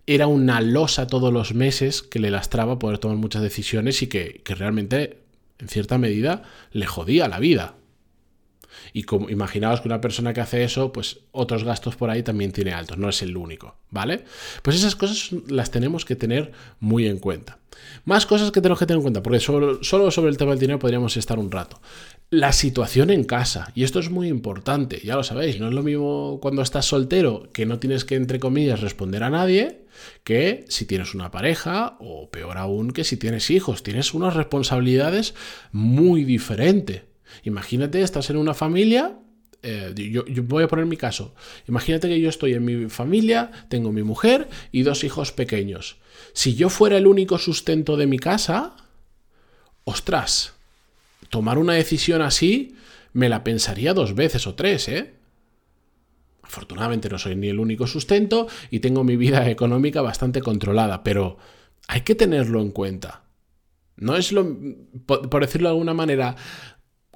era 0.05 0.27
una 0.27 0.61
losa 0.61 1.07
todos 1.07 1.33
los 1.33 1.55
meses 1.55 2.03
que 2.03 2.19
le 2.19 2.29
lastraba 2.29 2.77
poder 2.77 2.99
tomar 2.99 3.17
muchas 3.17 3.41
decisiones 3.41 4.03
y 4.03 4.07
que, 4.07 4.43
realmente, 4.45 5.17
en 5.57 5.67
cierta 5.67 5.97
medida, 5.97 6.43
le 6.71 6.85
jodía 6.85 7.27
la 7.27 7.39
vida. 7.39 7.73
Y 8.93 9.03
como 9.03 9.29
imaginaos 9.29 9.81
que 9.81 9.87
una 9.87 10.01
persona 10.01 10.33
que 10.33 10.41
hace 10.41 10.63
eso, 10.63 10.91
pues 10.91 11.19
otros 11.31 11.63
gastos 11.63 11.95
por 11.95 12.09
ahí 12.09 12.23
también 12.23 12.51
tiene 12.51 12.73
altos, 12.73 12.97
no 12.97 13.09
es 13.09 13.21
el 13.21 13.37
único, 13.37 13.75
¿vale? 13.89 14.23
Pues 14.61 14.75
esas 14.75 14.95
cosas 14.95 15.31
las 15.47 15.71
tenemos 15.71 16.05
que 16.05 16.15
tener 16.15 16.51
muy 16.79 17.07
en 17.07 17.19
cuenta. 17.19 17.59
Más 18.05 18.25
cosas 18.25 18.51
que 18.51 18.61
tenemos 18.61 18.79
que 18.79 18.85
tener 18.85 18.97
en 18.97 19.03
cuenta, 19.03 19.23
porque 19.23 19.39
solo, 19.39 19.83
solo 19.83 20.11
sobre 20.11 20.31
el 20.31 20.37
tema 20.37 20.51
del 20.51 20.59
dinero 20.59 20.79
podríamos 20.79 21.15
estar 21.17 21.37
un 21.39 21.51
rato. 21.51 21.79
La 22.29 22.51
situación 22.51 23.09
en 23.09 23.23
casa, 23.23 23.71
y 23.75 23.83
esto 23.83 23.99
es 23.99 24.09
muy 24.09 24.27
importante, 24.27 24.99
ya 25.03 25.15
lo 25.15 25.23
sabéis, 25.23 25.59
no 25.59 25.67
es 25.67 25.73
lo 25.73 25.83
mismo 25.83 26.39
cuando 26.41 26.61
estás 26.61 26.85
soltero, 26.85 27.49
que 27.53 27.65
no 27.65 27.79
tienes 27.79 28.03
que, 28.03 28.15
entre 28.15 28.39
comillas, 28.39 28.81
responder 28.81 29.23
a 29.23 29.29
nadie, 29.29 29.85
que 30.23 30.65
si 30.67 30.85
tienes 30.85 31.15
una 31.15 31.31
pareja, 31.31 31.97
o 31.99 32.29
peor 32.29 32.57
aún, 32.57 32.91
que 32.91 33.03
si 33.03 33.17
tienes 33.17 33.49
hijos, 33.49 33.83
tienes 33.83 34.13
unas 34.13 34.35
responsabilidades 34.35 35.35
muy 35.71 36.23
diferentes. 36.23 37.03
Imagínate, 37.43 38.01
estás 38.01 38.29
en 38.29 38.37
una 38.37 38.53
familia, 38.53 39.19
eh, 39.63 39.93
yo, 39.95 40.23
voy 40.43 40.63
a 40.63 40.67
poner 40.67 40.85
mi 40.85 40.97
caso, 40.97 41.33
imagínate 41.67 42.07
que 42.07 42.21
yo 42.21 42.29
estoy 42.29 42.53
en 42.53 42.63
mi 42.63 42.89
familia, 42.89 43.51
tengo 43.69 43.91
mi 43.91 44.03
mujer 44.03 44.47
y 44.71 44.83
dos 44.83 45.03
hijos 45.03 45.31
pequeños. 45.31 45.97
Si 46.33 46.55
yo 46.55 46.69
fuera 46.69 46.97
el 46.97 47.07
único 47.07 47.37
sustento 47.37 47.97
de 47.97 48.07
mi 48.07 48.19
casa, 48.19 48.75
ostras, 49.83 50.53
tomar 51.29 51.57
una 51.57 51.73
decisión 51.73 52.21
así 52.21 52.75
me 53.13 53.29
la 53.29 53.43
pensaría 53.43 53.93
dos 53.93 54.13
veces 54.13 54.45
o 54.45 54.55
tres, 54.55 54.87
¿eh? 54.89 55.15
Afortunadamente 56.43 57.09
no 57.09 57.17
soy 57.17 57.35
ni 57.35 57.49
el 57.49 57.59
único 57.59 57.87
sustento 57.87 58.47
y 58.71 58.79
tengo 58.79 59.03
mi 59.03 59.17
vida 59.17 59.49
económica 59.49 60.01
bastante 60.01 60.41
controlada, 60.41 61.03
pero 61.03 61.37
hay 61.87 62.01
que 62.01 62.15
tenerlo 62.15 62.61
en 62.61 62.71
cuenta. 62.71 63.23
No 63.97 64.15
es 64.15 64.31
lo, 64.31 64.55
por 65.07 65.41
decirlo 65.41 65.69
de 65.69 65.73
alguna 65.73 65.93
manera, 65.93 66.35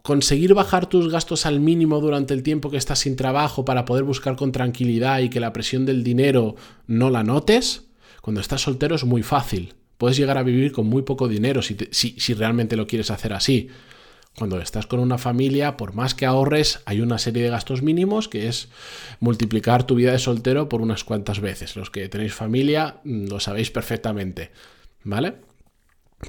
conseguir 0.02 0.54
bajar 0.54 0.88
tus 0.88 1.12
gastos 1.12 1.46
al 1.46 1.60
mínimo 1.60 2.00
durante 2.00 2.34
el 2.34 2.44
tiempo 2.44 2.70
que 2.70 2.78
estás 2.78 3.00
sin 3.00 3.16
trabajo 3.16 3.66
para 3.66 3.86
poder 3.86 4.04
buscar 4.04 4.36
con 4.36 4.52
tranquilidad 4.52 5.20
y 5.20 5.30
que 5.30 5.40
la 5.40 5.54
presión 5.54 5.86
del 5.86 6.04
dinero 6.04 6.56
no 6.88 7.10
la 7.10 7.24
notes, 7.24 7.84
cuando 8.22 8.42
estás 8.42 8.62
soltero 8.62 8.96
es 8.96 9.04
muy 9.04 9.24
fácil. 9.24 9.74
Puedes 9.98 10.18
llegar 10.18 10.38
a 10.38 10.44
vivir 10.44 10.72
con 10.72 10.88
muy 10.88 11.04
poco 11.04 11.28
dinero 11.28 11.62
si, 11.62 11.78
si, 11.92 12.34
realmente 12.34 12.76
lo 12.76 12.88
quieres 12.88 13.12
hacer 13.12 13.34
así. 13.34 13.70
Cuando 14.36 14.60
estás 14.60 14.88
con 14.88 15.00
una 15.00 15.18
familia, 15.18 15.78
por 15.78 15.94
más 15.94 16.16
que 16.16 16.26
ahorres, 16.26 16.80
hay 16.86 17.02
una 17.02 17.20
serie 17.20 17.44
de 17.44 17.50
gastos 17.50 17.82
mínimos 17.82 18.28
que 18.28 18.48
es 18.48 18.70
multiplicar 19.20 19.86
tu 19.86 19.96
vida 19.96 20.14
de 20.14 20.20
soltero 20.20 20.70
por 20.70 20.82
unas 20.82 21.04
cuantas 21.04 21.40
veces. 21.40 21.76
Los 21.76 21.92
que 21.92 22.08
tenéis 22.10 22.34
familia 22.34 23.02
mm, 23.04 23.28
lo 23.28 23.40
sabéis 23.40 23.70
perfectamente. 23.70 24.52
¿Vale? 25.04 25.51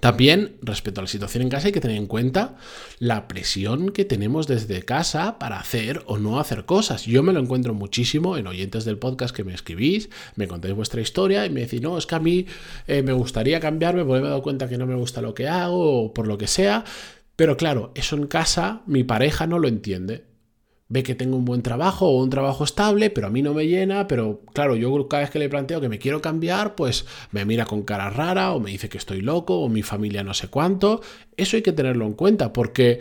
También, 0.01 0.57
respecto 0.63 1.01
a 1.01 1.05
la 1.05 1.09
situación 1.09 1.43
en 1.43 1.49
casa, 1.49 1.67
hay 1.67 1.73
que 1.73 1.81
tener 1.81 1.97
en 1.97 2.07
cuenta 2.07 2.57
la 2.99 3.29
presión 3.29 3.91
que 3.91 4.05
tenemos 4.05 4.47
desde 4.47 4.83
casa 4.83 5.39
para 5.39 5.59
hacer 5.59 6.03
o 6.07 6.19
no 6.19 6.41
hacer 6.41 6.65
cosas. 6.65 7.05
Yo 7.05 7.23
me 7.23 7.33
lo 7.33 7.41
encuentro 7.41 7.75
muchísimo 7.75 8.37
en 8.37 8.47
oyentes 8.47 8.85
del 8.85 8.99
podcast 8.99 9.35
que 9.35 9.45
me 9.45 9.55
escribís, 9.55 10.09
me 10.35 10.49
contáis 10.49 10.75
vuestra 10.75 11.01
historia 11.01 11.45
y 11.47 11.51
me 11.51 11.61
decís, 11.61 11.83
no, 11.83 11.99
es 11.99 12.07
que 12.07 12.15
a 12.15 12.21
mí 12.21 12.47
eh, 12.87 13.03
me 13.03 13.13
gustaría 13.13 13.61
cambiarme 13.61 14.05
porque 14.05 14.23
me 14.23 14.27
he 14.27 14.31
dado 14.31 14.43
cuenta 14.43 14.69
que 14.69 14.79
no 14.79 14.87
me 14.87 14.95
gusta 14.95 15.21
lo 15.21 15.35
que 15.35 15.49
hago 15.49 16.05
o 16.05 16.15
por 16.15 16.27
lo 16.27 16.39
que 16.39 16.47
sea. 16.47 16.85
Pero 17.37 17.57
claro, 17.57 17.93
eso 17.95 18.17
en 18.17 18.27
casa 18.27 18.83
mi 18.87 19.05
pareja 19.05 19.47
no 19.47 19.59
lo 19.59 19.69
entiende 19.69 20.32
ve 20.93 21.03
que 21.03 21.15
tengo 21.15 21.39
un 21.39 21.47
buen 21.47 21.63
trabajo 21.63 22.07
o 22.07 22.23
un 22.23 22.29
trabajo 22.29 22.65
estable, 22.65 23.09
pero 23.09 23.27
a 23.27 23.31
mí 23.31 23.41
no 23.41 23.55
me 23.55 23.67
llena, 23.67 24.07
pero 24.07 24.43
claro, 24.53 24.77
yo 24.77 25.09
cada 25.09 25.23
vez 25.23 25.31
que 25.31 25.39
le 25.39 25.49
planteo 25.49 25.81
que 25.81 25.89
me 25.89 25.99
quiero 25.99 26.21
cambiar, 26.21 26.75
pues 26.75 27.07
me 27.31 27.47
mira 27.47 27.65
con 27.65 27.83
cara 27.83 28.11
rara 28.11 28.53
o 28.53 28.61
me 28.61 28.71
dice 28.71 28.91
que 28.91 28.99
estoy 28.99 29.23
loco 29.23 29.59
o 29.61 29.71
mi 29.71 29.83
familia 29.83 30.23
no 30.23 30.35
sé 30.35 30.49
cuánto. 30.49 31.01
Eso 31.39 31.57
hay 31.57 31.63
que 31.63 31.73
tenerlo 31.73 32.05
en 32.05 32.13
cuenta 32.13 32.53
porque 32.53 33.01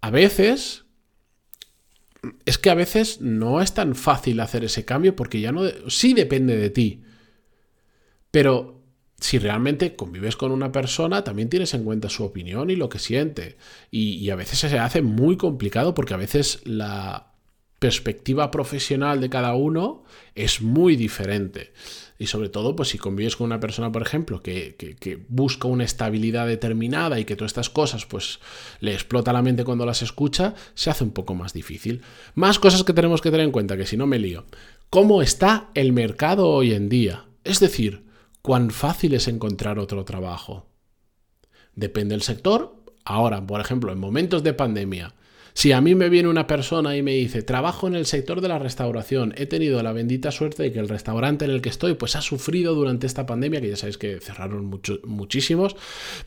a 0.00 0.10
veces... 0.10 0.84
Es 2.46 2.58
que 2.58 2.70
a 2.70 2.76
veces 2.76 3.20
no 3.20 3.60
es 3.60 3.74
tan 3.74 3.96
fácil 3.96 4.38
hacer 4.38 4.62
ese 4.62 4.84
cambio 4.84 5.16
porque 5.16 5.40
ya 5.40 5.50
no... 5.50 5.62
Sí 5.88 6.14
depende 6.14 6.56
de 6.56 6.70
ti. 6.70 7.02
Pero 8.30 8.84
si 9.18 9.40
realmente 9.40 9.96
convives 9.96 10.36
con 10.36 10.52
una 10.52 10.70
persona, 10.70 11.24
también 11.24 11.48
tienes 11.48 11.74
en 11.74 11.82
cuenta 11.82 12.08
su 12.08 12.22
opinión 12.22 12.70
y 12.70 12.76
lo 12.76 12.88
que 12.88 13.00
siente. 13.00 13.56
Y, 13.90 14.30
a 14.30 14.36
veces 14.36 14.60
se 14.60 14.78
hace 14.78 15.02
muy 15.02 15.36
complicado 15.36 15.92
porque 15.92 16.14
a 16.14 16.18
veces 16.18 16.60
la, 16.64 17.31
perspectiva 17.82 18.52
profesional 18.52 19.20
de 19.20 19.28
cada 19.28 19.56
uno 19.56 20.04
es 20.36 20.62
muy 20.62 20.94
diferente. 20.94 21.72
Y 22.16 22.28
sobre 22.28 22.48
todo, 22.48 22.76
pues 22.76 22.90
si 22.90 22.98
convives 22.98 23.34
con 23.34 23.46
una 23.46 23.58
persona, 23.58 23.90
por 23.90 24.02
ejemplo, 24.02 24.40
que, 24.40 25.26
busca 25.28 25.66
una 25.66 25.82
estabilidad 25.82 26.46
determinada 26.46 27.18
y 27.18 27.24
que 27.24 27.34
todas 27.34 27.50
estas 27.50 27.70
cosas, 27.70 28.06
pues 28.06 28.38
le 28.78 28.94
explota 28.94 29.32
la 29.32 29.42
mente 29.42 29.64
cuando 29.64 29.84
las 29.84 30.00
escucha, 30.00 30.54
se 30.74 30.90
hace 30.90 31.02
un 31.02 31.10
poco 31.10 31.34
más 31.34 31.54
difícil. 31.54 32.02
Más 32.36 32.60
cosas 32.60 32.84
que 32.84 32.92
tenemos 32.92 33.20
que 33.20 33.32
tener 33.32 33.46
en 33.46 33.50
cuenta, 33.50 33.76
que 33.76 33.84
si 33.84 33.96
no 33.96 34.06
me 34.06 34.20
lío. 34.20 34.44
¿Cómo 34.88 35.20
está 35.20 35.70
el 35.74 35.92
mercado 35.92 36.48
hoy 36.50 36.74
en 36.74 36.88
día? 36.88 37.24
Es 37.42 37.58
decir, 37.58 38.04
¿cuán 38.42 38.70
fácil 38.70 39.14
es 39.14 39.26
encontrar 39.26 39.80
otro 39.80 40.04
trabajo? 40.04 40.68
Depende 41.74 42.14
del 42.14 42.22
sector. 42.22 42.76
Ahora, 43.04 43.44
por 43.44 43.60
ejemplo, 43.60 43.90
en 43.90 43.98
momentos 43.98 44.44
de 44.44 44.54
pandemia, 44.54 45.16
si 45.54 45.72
a 45.72 45.80
mí 45.80 45.94
me 45.94 46.08
viene 46.08 46.28
una 46.28 46.46
persona 46.46 46.96
y 46.96 47.02
me 47.02 47.12
dice, 47.12 47.42
trabajo 47.42 47.86
en 47.86 47.94
el 47.94 48.06
sector 48.06 48.40
de 48.40 48.48
la 48.48 48.58
restauración, 48.58 49.34
he 49.36 49.46
tenido 49.46 49.82
la 49.82 49.92
bendita 49.92 50.30
suerte 50.30 50.62
de 50.62 50.72
que 50.72 50.78
el 50.78 50.88
restaurante 50.88 51.44
en 51.44 51.50
el 51.50 51.60
que 51.60 51.68
estoy 51.68 51.94
pues 51.94 52.16
ha 52.16 52.22
sufrido 52.22 52.74
durante 52.74 53.06
esta 53.06 53.26
pandemia, 53.26 53.60
que 53.60 53.68
ya 53.68 53.76
sabéis 53.76 53.98
que 53.98 54.18
cerraron 54.20 54.80
muchísimos, 55.04 55.76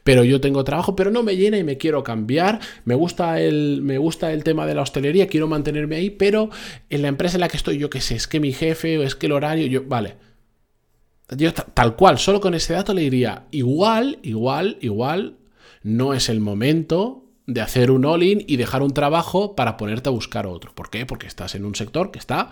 pero 0.04 0.24
yo 0.24 0.40
tengo 0.42 0.64
trabajo, 0.64 0.96
pero 0.96 1.10
no 1.10 1.24
me 1.24 1.38
llena 1.38 1.58
y 1.58 1.64
me 1.64 1.78
quiero 1.78 2.04
cambiar, 2.04 2.60
me 2.86 2.94
gusta 2.94 3.42
el, 3.42 3.82
me 3.82 3.98
gusta 3.98 4.32
el 4.32 4.44
tema 4.44 4.68
de 4.68 4.76
la 4.76 4.84
hostelería, 4.84 5.28
quiero 5.28 5.48
mantenerme 5.48 5.96
ahí, 5.96 6.12
pero 6.12 6.50
en 6.90 7.02
la 7.02 7.08
empresa 7.08 7.38
en 7.38 7.42
la 7.42 7.48
que 7.48 7.58
estoy, 7.58 7.78
yo 7.80 7.90
qué 7.90 8.02
sé, 8.02 8.16
es 8.16 8.28
que 8.28 8.40
mi 8.40 8.54
jefe 8.54 9.00
o 9.00 9.04
es 9.04 9.16
que 9.16 9.26
el 9.26 9.32
horario, 9.32 9.66
yo, 9.66 9.84
vale. 9.86 10.18
Yo 11.36 11.52
tal 11.54 11.96
cual, 11.96 12.20
solo 12.20 12.40
con 12.40 12.54
ese 12.54 12.74
dato 12.74 12.94
le 12.94 13.02
diría, 13.02 13.48
igual, 13.50 14.20
igual, 14.22 14.78
igual, 14.82 15.38
no 15.82 16.14
es 16.14 16.30
el 16.30 16.40
momento 16.40 17.25
de 17.48 17.62
hacer 17.62 17.92
un 17.92 18.06
all-in 18.06 18.44
y 18.48 18.58
dejar 18.58 18.82
un 18.82 18.94
trabajo 18.94 19.56
para 19.56 19.78
ponerte 19.78 20.10
a 20.10 20.12
buscar 20.12 20.48
otro. 20.48 20.74
¿Por 20.74 20.90
qué? 20.90 21.06
Porque 21.06 21.28
estás 21.28 21.56
en 21.56 21.66
un 21.66 21.76
sector 21.76 22.12
que 22.12 22.20
está 22.20 22.50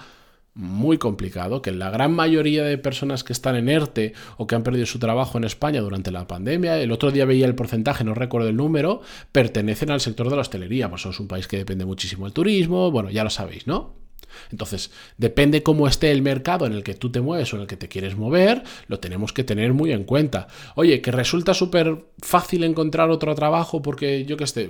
muy 0.56 1.00
complicado, 1.00 1.64
que 1.64 1.72
la 1.72 1.90
gran 1.90 2.14
mayoría 2.14 2.64
de 2.64 2.78
personas 2.78 3.24
que 3.24 3.34
están 3.34 3.56
en 3.56 3.70
ERTE 3.70 4.14
o 4.38 4.46
que 4.46 4.54
han 4.54 4.62
perdido 4.64 4.86
su 4.86 5.00
trabajo 5.00 5.38
en 5.38 5.46
España 5.46 5.82
durante 5.82 6.12
la 6.12 6.28
pandemia, 6.28 6.80
el 6.80 6.92
otro 6.92 7.12
día 7.12 7.26
veía 7.26 7.48
el 7.48 7.56
porcentaje, 7.56 8.04
no 8.04 8.14
recuerdo 8.14 8.50
el 8.50 8.56
número, 8.56 9.02
pertenecen 9.32 9.90
al 9.90 10.00
sector 10.00 10.30
de 10.30 10.36
la 10.36 10.42
hostelería, 10.42 10.90
pues 10.90 11.06
es 11.08 11.20
un 11.20 11.28
país 11.28 11.48
que 11.48 11.58
depende 11.58 11.86
muchísimo 11.86 12.26
del 12.26 12.34
turismo, 12.34 12.92
bueno, 12.92 13.10
ya 13.10 13.24
lo 13.24 13.32
sabéis, 13.32 13.66
¿no? 13.66 14.03
Entonces, 14.52 14.92
depende 15.18 15.64
cómo 15.64 15.88
esté 15.88 16.12
el 16.12 16.22
mercado 16.22 16.66
en 16.66 16.74
el 16.74 16.84
que 16.84 16.94
tú 16.94 17.12
te 17.12 17.22
mueves 17.22 17.54
o 17.54 17.58
en 17.58 17.64
el 17.64 17.68
que 17.68 17.78
te 17.78 17.88
quieres 17.88 18.16
mover, 18.16 18.64
lo 18.88 19.00
tenemos 19.00 19.34
que 19.34 19.44
tener 19.44 19.74
muy 19.74 19.92
en 19.92 20.04
cuenta. 20.04 20.48
Oye, 20.76 21.02
que 21.02 21.12
resulta 21.12 21.54
súper 21.54 22.06
fácil 22.22 22.64
encontrar 22.64 23.10
otro 23.10 23.34
trabajo 23.36 23.82
porque 23.82 24.26
yo 24.26 24.38
que 24.38 24.48
sé, 24.48 24.70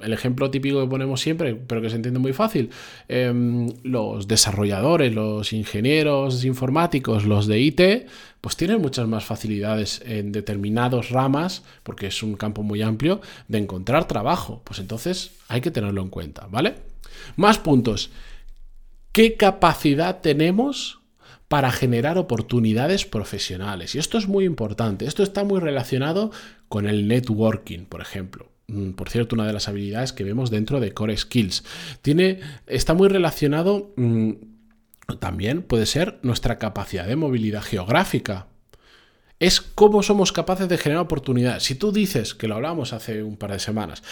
el 0.00 0.12
ejemplo 0.12 0.50
típico 0.50 0.80
que 0.80 0.88
ponemos 0.88 1.20
siempre, 1.20 1.54
pero 1.54 1.80
que 1.80 1.90
se 1.90 1.96
entiende 1.96 2.20
muy 2.20 2.32
fácil, 2.32 2.70
em, 3.08 3.68
los 3.82 4.28
desarrolladores, 4.28 5.14
los 5.14 5.52
ingenieros 5.52 6.44
informáticos, 6.44 7.24
los 7.24 7.46
de 7.46 7.60
IT, 7.60 8.06
pues 8.40 8.56
tienen 8.56 8.82
muchas 8.82 9.08
más 9.08 9.24
facilidades 9.24 10.02
en 10.04 10.30
determinadas 10.30 11.08
ramas, 11.08 11.62
porque 11.82 12.08
es 12.08 12.22
un 12.22 12.34
campo 12.34 12.62
muy 12.62 12.82
amplio, 12.82 13.22
de 13.48 13.58
encontrar 13.58 14.06
trabajo. 14.06 14.60
Pues 14.64 14.80
entonces 14.80 15.30
hay 15.48 15.60
que 15.62 15.70
tenerlo 15.70 16.02
en 16.02 16.10
cuenta, 16.10 16.46
¿vale? 16.50 16.74
Más 17.36 17.58
puntos 17.58 18.10
qué 19.14 19.36
capacidad 19.36 20.20
tenemos 20.22 21.00
para 21.46 21.70
generar 21.70 22.18
oportunidades 22.18 23.04
profesionales. 23.04 23.94
Y 23.94 23.98
esto 23.98 24.18
es 24.18 24.26
muy 24.26 24.44
importante. 24.44 25.04
Esto 25.04 25.22
está 25.22 25.44
muy 25.44 25.60
relacionado 25.60 26.32
con 26.68 26.88
el 26.88 27.06
networking, 27.06 27.84
por 27.84 28.00
ejemplo. 28.00 28.50
Mm, 28.66 28.90
por 28.90 29.08
cierto, 29.08 29.36
una 29.36 29.46
de 29.46 29.52
las 29.52 29.68
habilidades 29.68 30.12
que 30.12 30.24
vemos 30.24 30.50
dentro 30.50 30.80
de 30.80 30.92
Core 30.92 31.16
Skills. 31.16 31.62
Tiene, 32.02 32.40
está 32.66 32.92
muy 32.92 33.08
relacionado 33.08 33.92
mm, 33.96 34.32
también, 35.20 35.62
puede 35.62 35.86
ser, 35.86 36.18
nuestra 36.22 36.58
capacidad 36.58 37.06
de 37.06 37.14
movilidad 37.14 37.62
geográfica 37.62 38.48
es 39.44 39.60
cómo 39.60 40.02
somos 40.02 40.32
capaces 40.32 40.68
de 40.68 40.78
generar 40.78 41.02
oportunidades. 41.02 41.64
Si 41.64 41.74
tú 41.74 41.92
dices, 41.92 42.34
que 42.34 42.48
lo 42.48 42.54
hablamos 42.54 42.92
hace 42.92 43.22
un 43.22 43.36
par 43.36 43.52
de 43.52 43.58
semanas, 43.58 44.02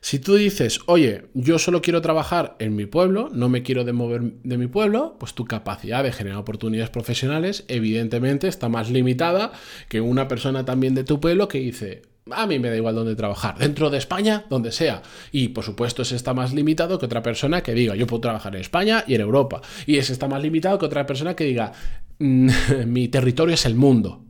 si 0.00 0.18
tú 0.18 0.34
dices, 0.34 0.80
oye, 0.86 1.28
yo 1.32 1.58
solo 1.58 1.80
quiero 1.80 2.02
trabajar 2.02 2.56
en 2.58 2.76
mi 2.76 2.84
pueblo, 2.84 3.30
no 3.32 3.48
me 3.48 3.62
quiero 3.62 3.90
mover 3.94 4.22
de 4.42 4.58
mi 4.58 4.66
pueblo, 4.66 5.16
pues 5.18 5.32
tu 5.32 5.46
capacidad 5.46 6.02
de 6.02 6.12
generar 6.12 6.38
oportunidades 6.40 6.90
profesionales 6.90 7.64
evidentemente 7.68 8.48
está 8.48 8.68
más 8.68 8.90
limitada 8.90 9.52
que 9.88 10.00
una 10.00 10.28
persona 10.28 10.64
también 10.64 10.94
de 10.94 11.04
tu 11.04 11.20
pueblo 11.20 11.48
que 11.48 11.58
dice, 11.58 12.02
a 12.30 12.46
mí 12.46 12.58
me 12.58 12.68
da 12.68 12.76
igual 12.76 12.94
dónde 12.94 13.16
trabajar, 13.16 13.56
dentro 13.58 13.88
de 13.88 13.98
España, 13.98 14.44
donde 14.50 14.72
sea. 14.72 15.02
Y 15.30 15.48
por 15.48 15.64
supuesto, 15.64 16.02
ese 16.02 16.16
está 16.16 16.34
más 16.34 16.52
limitado 16.52 16.98
que 16.98 17.06
otra 17.06 17.22
persona 17.22 17.62
que 17.62 17.72
diga, 17.72 17.96
yo 17.96 18.06
puedo 18.06 18.20
trabajar 18.20 18.54
en 18.54 18.60
España 18.60 19.04
y 19.06 19.14
en 19.14 19.22
Europa. 19.22 19.62
Y 19.86 19.96
ese 19.96 20.12
está 20.12 20.28
más 20.28 20.42
limitado 20.42 20.78
que 20.78 20.86
otra 20.86 21.06
persona 21.06 21.34
que 21.34 21.44
diga, 21.44 21.72
mm, 22.18 22.50
mi 22.86 23.08
territorio 23.08 23.54
es 23.54 23.64
el 23.64 23.74
mundo. 23.74 24.24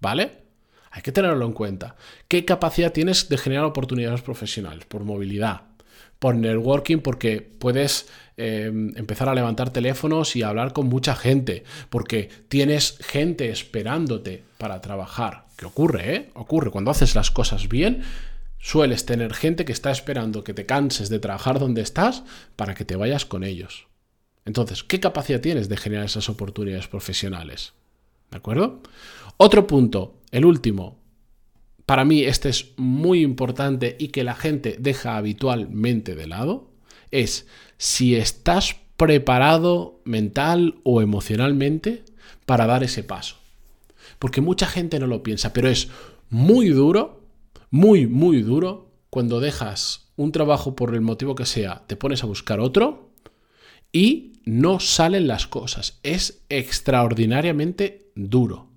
¿Vale? 0.00 0.46
Hay 0.90 1.02
que 1.02 1.12
tenerlo 1.12 1.44
en 1.44 1.52
cuenta. 1.52 1.96
¿Qué 2.28 2.44
capacidad 2.44 2.92
tienes 2.92 3.28
de 3.28 3.36
generar 3.36 3.64
oportunidades 3.64 4.22
profesionales? 4.22 4.86
Por 4.86 5.04
movilidad, 5.04 5.62
por 6.18 6.34
networking, 6.34 6.98
porque 6.98 7.42
puedes 7.42 8.08
eh, 8.36 8.70
empezar 8.96 9.28
a 9.28 9.34
levantar 9.34 9.70
teléfonos 9.70 10.36
y 10.36 10.42
hablar 10.42 10.72
con 10.72 10.86
mucha 10.86 11.14
gente, 11.14 11.64
porque 11.90 12.30
tienes 12.48 12.98
gente 13.00 13.50
esperándote 13.50 14.44
para 14.58 14.80
trabajar. 14.80 15.46
¿Qué 15.56 15.66
ocurre? 15.66 16.14
Eh? 16.14 16.30
Ocurre 16.34 16.70
cuando 16.70 16.90
haces 16.90 17.14
las 17.14 17.30
cosas 17.30 17.68
bien. 17.68 18.02
Sueles 18.58 19.06
tener 19.06 19.34
gente 19.34 19.64
que 19.64 19.72
está 19.72 19.90
esperando 19.90 20.44
que 20.44 20.54
te 20.54 20.66
canses 20.66 21.08
de 21.08 21.18
trabajar 21.18 21.58
donde 21.58 21.82
estás 21.82 22.24
para 22.56 22.74
que 22.74 22.84
te 22.84 22.96
vayas 22.96 23.26
con 23.26 23.44
ellos. 23.44 23.86
Entonces, 24.44 24.82
¿qué 24.82 25.00
capacidad 25.00 25.40
tienes 25.40 25.68
de 25.68 25.76
generar 25.76 26.06
esas 26.06 26.28
oportunidades 26.28 26.88
profesionales? 26.88 27.74
¿De 28.30 28.38
acuerdo? 28.38 28.82
Otro 29.38 29.66
punto, 29.66 30.22
el 30.30 30.44
último. 30.44 30.98
Para 31.84 32.04
mí 32.04 32.22
este 32.22 32.48
es 32.48 32.72
muy 32.76 33.22
importante 33.22 33.96
y 33.98 34.08
que 34.08 34.24
la 34.24 34.34
gente 34.34 34.76
deja 34.80 35.16
habitualmente 35.16 36.14
de 36.14 36.26
lado. 36.26 36.70
Es 37.10 37.46
si 37.76 38.16
estás 38.16 38.76
preparado 38.96 40.00
mental 40.04 40.80
o 40.84 41.02
emocionalmente 41.02 42.04
para 42.46 42.66
dar 42.66 42.82
ese 42.82 43.04
paso. 43.04 43.36
Porque 44.18 44.40
mucha 44.40 44.66
gente 44.66 44.98
no 44.98 45.06
lo 45.06 45.22
piensa, 45.22 45.52
pero 45.52 45.68
es 45.68 45.88
muy 46.30 46.70
duro, 46.70 47.22
muy, 47.70 48.06
muy 48.06 48.40
duro 48.42 48.90
cuando 49.10 49.40
dejas 49.40 50.12
un 50.16 50.32
trabajo 50.32 50.74
por 50.74 50.94
el 50.94 51.02
motivo 51.02 51.34
que 51.34 51.44
sea, 51.44 51.84
te 51.86 51.96
pones 51.96 52.22
a 52.22 52.26
buscar 52.26 52.58
otro 52.58 53.10
y 53.92 54.32
no 54.44 54.80
salen 54.80 55.26
las 55.26 55.46
cosas. 55.46 55.98
Es 56.02 56.42
extraordinariamente 56.48 58.10
duro. 58.14 58.75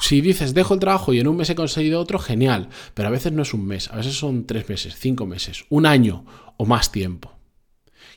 Si 0.00 0.20
dices, 0.20 0.54
dejo 0.54 0.74
el 0.74 0.80
trabajo 0.80 1.12
y 1.12 1.18
en 1.18 1.26
un 1.26 1.36
mes 1.36 1.50
he 1.50 1.54
conseguido 1.54 2.00
otro, 2.00 2.18
genial, 2.18 2.68
pero 2.94 3.08
a 3.08 3.10
veces 3.10 3.32
no 3.32 3.42
es 3.42 3.52
un 3.52 3.66
mes, 3.66 3.90
a 3.90 3.96
veces 3.96 4.14
son 4.14 4.46
tres 4.46 4.68
meses, 4.68 4.94
cinco 4.96 5.26
meses, 5.26 5.64
un 5.70 5.86
año 5.86 6.24
o 6.56 6.66
más 6.66 6.92
tiempo. 6.92 7.32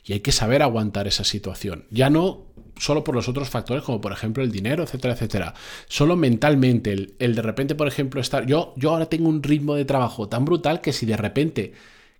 Y 0.04 0.12
hay 0.12 0.20
que 0.20 0.32
saber 0.32 0.62
aguantar 0.62 1.06
esa 1.08 1.24
situación. 1.24 1.86
Ya 1.90 2.08
no 2.08 2.46
solo 2.80 3.04
por 3.04 3.14
los 3.14 3.28
otros 3.28 3.48
factores, 3.50 3.84
como 3.84 4.00
por 4.00 4.12
ejemplo 4.12 4.42
el 4.42 4.50
dinero, 4.50 4.82
etcétera, 4.82 5.14
etcétera. 5.14 5.54
Solo 5.86 6.16
mentalmente, 6.16 6.92
el, 7.18 7.34
de 7.34 7.42
repente, 7.42 7.74
por 7.74 7.86
ejemplo, 7.86 8.20
estar. 8.20 8.46
Yo, 8.46 8.72
yo 8.76 8.90
ahora 8.90 9.06
tengo 9.06 9.28
un 9.28 9.42
ritmo 9.42 9.74
de 9.74 9.84
trabajo 9.84 10.28
tan 10.28 10.44
brutal 10.44 10.80
que 10.80 10.92
si 10.92 11.06
de 11.06 11.16
repente 11.16 11.72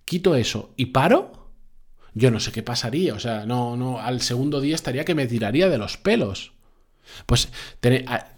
quito 0.05 0.35
eso 0.35 0.71
y 0.77 0.87
paro, 0.87 1.49
yo 2.13 2.31
no 2.31 2.39
sé 2.39 2.51
qué 2.51 2.63
pasaría. 2.63 3.13
O 3.15 3.19
sea, 3.19 3.45
no, 3.45 3.75
no, 3.75 3.99
al 3.99 4.21
segundo 4.21 4.61
día 4.61 4.75
estaría 4.75 5.05
que 5.05 5.15
me 5.15 5.27
tiraría 5.27 5.69
de 5.69 5.77
los 5.77 5.97
pelos. 5.97 6.53
Pues 7.25 7.49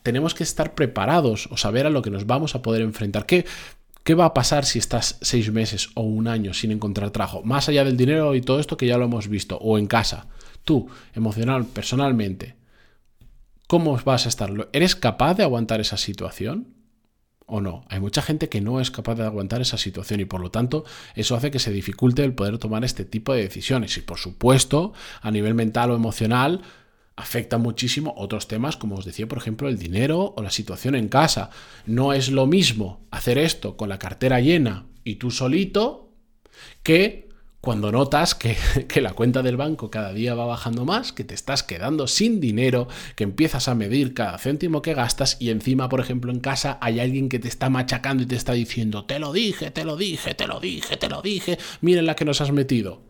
tenemos 0.02 0.34
que 0.34 0.44
estar 0.44 0.74
preparados 0.76 1.48
o 1.52 1.58
saber 1.58 1.86
a 1.86 1.90
lo 1.90 2.02
que 2.02 2.10
nos 2.10 2.26
vamos 2.26 2.56
a 2.56 2.62
poder 2.62 2.82
enfrentar. 2.82 3.26
¿Qué, 3.26 3.46
¿Qué 4.04 4.16
va 4.16 4.26
a 4.26 4.34
pasar 4.34 4.66
si 4.66 4.80
estás 4.80 5.18
seis 5.22 5.50
meses 5.52 5.90
o 5.96 6.02
un 6.02 6.28
año 6.28 6.54
sin 6.54 6.72
encontrar 6.72 7.12
trabajo? 7.12 7.42
Más 7.44 7.70
allá 7.70 7.86
del 7.86 7.96
dinero 7.96 8.36
y 8.36 8.42
todo 8.42 8.60
esto 8.60 8.76
que 8.76 8.86
ya 8.86 8.98
lo 8.98 9.06
hemos 9.06 9.30
visto, 9.30 9.58
o 9.58 9.78
en 9.78 9.88
casa. 9.88 10.28
Tú, 10.66 10.90
emocional, 11.16 11.66
personalmente, 11.66 12.58
¿cómo 13.68 13.98
vas 14.04 14.26
a 14.26 14.30
estar? 14.30 14.52
¿Eres 14.74 14.98
capaz 14.98 15.36
de 15.36 15.44
aguantar 15.44 15.80
esa 15.80 15.96
situación? 15.96 16.68
¿O 17.46 17.62
no? 17.62 17.86
Hay 17.90 18.02
mucha 18.02 18.22
gente 18.22 18.50
que 18.50 18.60
no 18.60 18.82
es 18.82 18.92
capaz 18.92 19.16
de 19.16 19.24
aguantar 19.24 19.62
esa 19.62 19.78
situación 19.78 20.20
y 20.20 20.26
por 20.26 20.42
lo 20.42 20.52
tanto 20.52 20.84
eso 21.16 21.36
hace 21.36 21.52
que 21.52 21.60
se 21.60 21.72
dificulte 21.72 22.24
el 22.24 22.34
poder 22.34 22.58
tomar 22.58 22.84
este 22.84 23.06
tipo 23.06 23.34
de 23.34 23.44
decisiones. 23.44 23.96
Y 23.98 24.02
por 24.02 24.18
supuesto, 24.18 24.94
a 25.22 25.32
nivel 25.32 25.54
mental 25.54 25.92
o 25.92 25.96
emocional, 25.96 26.62
afecta 27.16 27.58
muchísimo 27.58 28.14
otros 28.18 28.48
temas, 28.48 28.78
como 28.78 28.96
os 28.96 29.06
decía, 29.06 29.28
por 29.28 29.38
ejemplo, 29.38 29.70
el 29.70 29.78
dinero 29.78 30.34
o 30.36 30.42
la 30.42 30.50
situación 30.50 30.96
en 30.96 31.10
casa. 31.10 31.50
No 31.86 32.14
es 32.14 32.30
lo 32.30 32.48
mismo 32.48 33.06
hacer 33.12 33.38
esto 33.38 33.78
con 33.78 33.90
la 33.90 34.00
cartera 34.00 34.40
llena 34.40 34.88
y 35.04 35.16
tú 35.16 35.32
solito 35.32 36.12
que 36.82 37.30
cuando 37.62 37.94
notas 37.94 38.36
que, 38.36 38.58
que, 38.90 39.00
la 39.00 39.14
cuenta 39.14 39.42
del 39.42 39.56
banco 39.56 39.90
cada 39.90 40.12
día 40.12 40.36
va 40.36 40.46
bajando 40.46 40.86
más, 40.86 41.14
que 41.14 41.24
te 41.24 41.34
estás 41.34 41.64
quedando 41.64 42.08
sin 42.08 42.42
dinero, 42.42 42.90
que 43.16 43.24
empiezas 43.24 43.68
a 43.68 43.76
medir 43.76 44.14
cada 44.14 44.38
céntimo 44.38 44.82
que 44.82 44.94
gastas 44.94 45.38
y 45.40 45.50
encima, 45.50 45.88
por 45.88 46.02
ejemplo, 46.02 46.32
en 46.32 46.42
casa 46.42 46.78
hay 46.82 47.00
alguien 47.00 47.30
que 47.30 47.40
te 47.40 47.48
está 47.48 47.70
machacando 47.70 48.24
y 48.24 48.26
te 48.26 48.36
está 48.36 48.54
diciendo, 48.54 49.06
te 49.06 49.20
lo 49.20 49.32
dije, 49.32 49.72
te 49.72 49.86
lo 49.86 49.96
dije, 49.96 50.34
te 50.34 50.48
lo 50.48 50.60
dije, 50.60 50.98
te 50.98 51.10
lo 51.10 51.22
dije, 51.22 51.58
miren 51.80 52.06
la 52.06 52.16
que 52.16 52.26
nos 52.26 52.42
has 52.42 52.52
metido. 52.52 53.02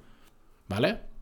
¿Vale? 0.67 1.12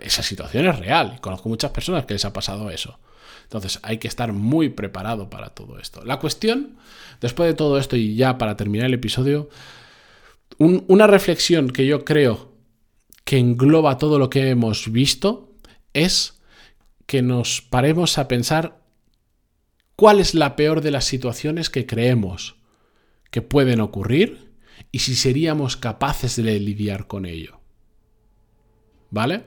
Esa 0.00 0.22
situación 0.22 0.66
es 0.66 0.78
real. 0.78 1.20
Conozco 1.20 1.48
muchas 1.48 1.70
personas 1.70 2.06
que 2.06 2.14
les 2.14 2.24
ha 2.24 2.32
pasado 2.32 2.70
eso. 2.70 2.98
Entonces 3.44 3.78
hay 3.82 3.98
que 3.98 4.08
estar 4.08 4.32
muy 4.32 4.68
preparado 4.70 5.30
para 5.30 5.50
todo 5.50 5.78
esto. 5.78 6.04
La 6.04 6.18
cuestión, 6.18 6.76
después 7.20 7.48
de 7.48 7.54
todo 7.54 7.78
esto 7.78 7.96
y 7.96 8.16
ya 8.16 8.38
para 8.38 8.56
terminar 8.56 8.86
el 8.86 8.94
episodio, 8.94 9.48
una 10.58 11.06
reflexión 11.06 11.70
que 11.70 11.86
yo 11.86 12.04
creo 12.04 12.52
que 13.24 13.38
engloba 13.38 13.98
todo 13.98 14.18
lo 14.18 14.30
que 14.30 14.50
hemos 14.50 14.90
visto 14.90 15.52
es 15.92 16.40
que 17.06 17.22
nos 17.22 17.62
paremos 17.62 18.18
a 18.18 18.28
pensar 18.28 18.80
cuál 19.96 20.20
es 20.20 20.34
la 20.34 20.56
peor 20.56 20.80
de 20.80 20.90
las 20.90 21.04
situaciones 21.04 21.70
que 21.70 21.86
creemos 21.86 22.56
que 23.30 23.42
pueden 23.42 23.80
ocurrir 23.80 24.52
y 24.92 25.00
si 25.00 25.14
seríamos 25.14 25.76
capaces 25.76 26.36
de 26.36 26.58
lidiar 26.60 27.06
con 27.06 27.26
ello. 27.26 27.55
¿Vale? 29.10 29.44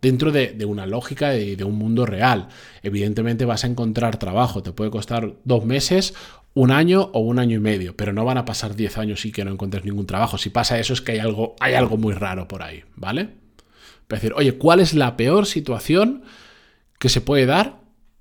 Dentro 0.00 0.32
de, 0.32 0.64
una 0.64 0.86
lógica 0.86 1.36
y 1.36 1.50
de, 1.50 1.56
de 1.56 1.64
un 1.64 1.76
mundo 1.76 2.06
real. 2.06 2.48
Evidentemente 2.82 3.44
vas 3.44 3.64
a 3.64 3.68
encontrar 3.68 4.18
trabajo, 4.18 4.62
te 4.62 4.72
puede 4.72 4.90
costar 4.90 5.34
dos 5.44 5.64
meses, 5.64 6.14
un 6.54 6.70
año 6.70 7.10
o 7.12 7.20
un 7.20 7.38
año 7.38 7.56
y 7.56 7.60
medio, 7.60 7.96
pero 7.96 8.12
no 8.12 8.24
van 8.24 8.38
a 8.38 8.44
pasar 8.44 8.74
diez 8.74 8.98
años 8.98 9.24
y 9.24 9.32
que 9.32 9.44
no 9.44 9.52
encuentres 9.52 9.84
ningún 9.84 10.06
trabajo. 10.06 10.38
Si 10.38 10.50
pasa 10.50 10.78
eso 10.78 10.92
es 10.92 11.00
que 11.00 11.12
hay 11.12 11.18
algo, 11.18 11.56
hay 11.60 11.74
algo 11.74 11.96
muy 11.96 12.14
raro 12.14 12.48
por 12.48 12.62
ahí, 12.62 12.84
¿vale? 12.94 13.42
Es 14.02 14.20
decir, 14.20 14.34
oye, 14.36 14.58
¿cuál 14.58 14.80
es 14.80 14.92
la 14.92 15.16
peor 15.16 15.46
situación 15.46 16.22
que 16.98 17.08
se 17.08 17.22
puede 17.22 17.46
dar 17.46 17.80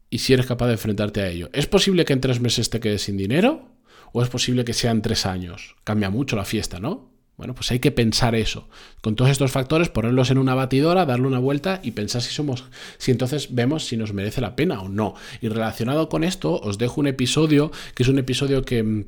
y 0.09 0.19
si 0.19 0.33
eres 0.33 0.45
capaz 0.45 0.67
de 0.67 0.73
enfrentarte 0.73 1.21
a 1.21 1.27
ello? 1.27 1.49
¿Es 1.51 1.67
posible 1.67 2.05
que 2.05 2.13
en 2.13 2.21
tres 2.21 2.39
meses 2.39 2.69
te 2.69 2.79
quedes 2.79 3.01
sin 3.01 3.17
dinero? 3.17 3.67
¿O 4.13 4.23
es 4.23 4.29
posible 4.29 4.63
que 4.63 4.73
sean 4.73 5.01
tres 5.01 5.25
años? 5.25 5.75
Cambia 5.83 6.09
mucho 6.09 6.37
la 6.37 6.45
fiesta, 6.45 6.79
¿no? 6.79 7.10
Bueno, 7.41 7.55
pues 7.55 7.71
hay 7.71 7.79
que 7.79 7.89
pensar 7.89 8.35
eso. 8.35 8.69
Con 9.01 9.15
todos 9.15 9.31
estos 9.31 9.49
factores, 9.49 9.89
ponerlos 9.89 10.29
en 10.29 10.37
una 10.37 10.53
batidora, 10.53 11.07
darle 11.07 11.25
una 11.25 11.39
vuelta 11.39 11.79
y 11.81 11.89
pensar 11.89 12.21
si 12.21 12.31
somos, 12.31 12.65
si 12.99 13.09
entonces 13.09 13.55
vemos 13.55 13.85
si 13.85 13.97
nos 13.97 14.13
merece 14.13 14.41
la 14.41 14.55
pena 14.55 14.79
o 14.79 14.89
no. 14.89 15.15
Y 15.41 15.47
relacionado 15.49 16.07
con 16.07 16.23
esto, 16.23 16.59
os 16.59 16.77
dejo 16.77 17.01
un 17.01 17.07
episodio, 17.07 17.71
que 17.95 18.03
es 18.03 18.09
un 18.09 18.19
episodio 18.19 18.63
que, 18.63 19.07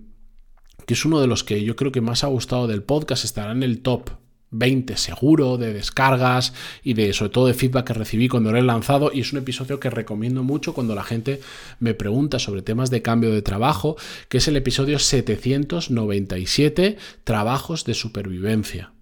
que 0.87 0.93
es 0.95 1.05
uno 1.05 1.21
de 1.21 1.27
los 1.27 1.43
que 1.43 1.63
yo 1.63 1.75
creo 1.75 1.91
que 1.91 2.01
más 2.01 2.23
ha 2.23 2.27
gustado 2.27 2.65
del 2.65 2.81
podcast, 2.81 3.23
estará 3.23 3.51
en 3.51 3.61
el 3.61 3.83
top 3.83 4.09
20 4.53 4.95
seguro 4.97 5.57
de 5.57 5.73
descargas 5.73 6.53
y 6.83 6.93
de 6.93 7.11
sobre 7.13 7.31
todo 7.31 7.47
de 7.47 7.53
feedback 7.53 7.87
que 7.87 7.93
recibí 7.93 8.29
cuando 8.29 8.51
lo 8.51 8.57
he 8.57 8.61
lanzado 8.61 9.11
y 9.13 9.19
es 9.19 9.33
un 9.33 9.39
episodio 9.39 9.79
que 9.79 9.89
recomiendo 9.89 10.43
mucho 10.43 10.73
cuando 10.73 10.95
la 10.95 11.03
gente 11.03 11.41
me 11.79 11.93
pregunta 11.93 12.39
sobre 12.39 12.61
temas 12.61 12.89
de 12.89 13.01
cambio 13.01 13.31
de 13.31 13.41
trabajo, 13.41 13.97
que 14.29 14.37
es 14.37 14.47
el 14.47 14.55
episodio 14.55 14.99
797, 14.99 16.97
trabajos 17.23 17.83
de 17.83 17.93
supervivencia. 17.93 18.93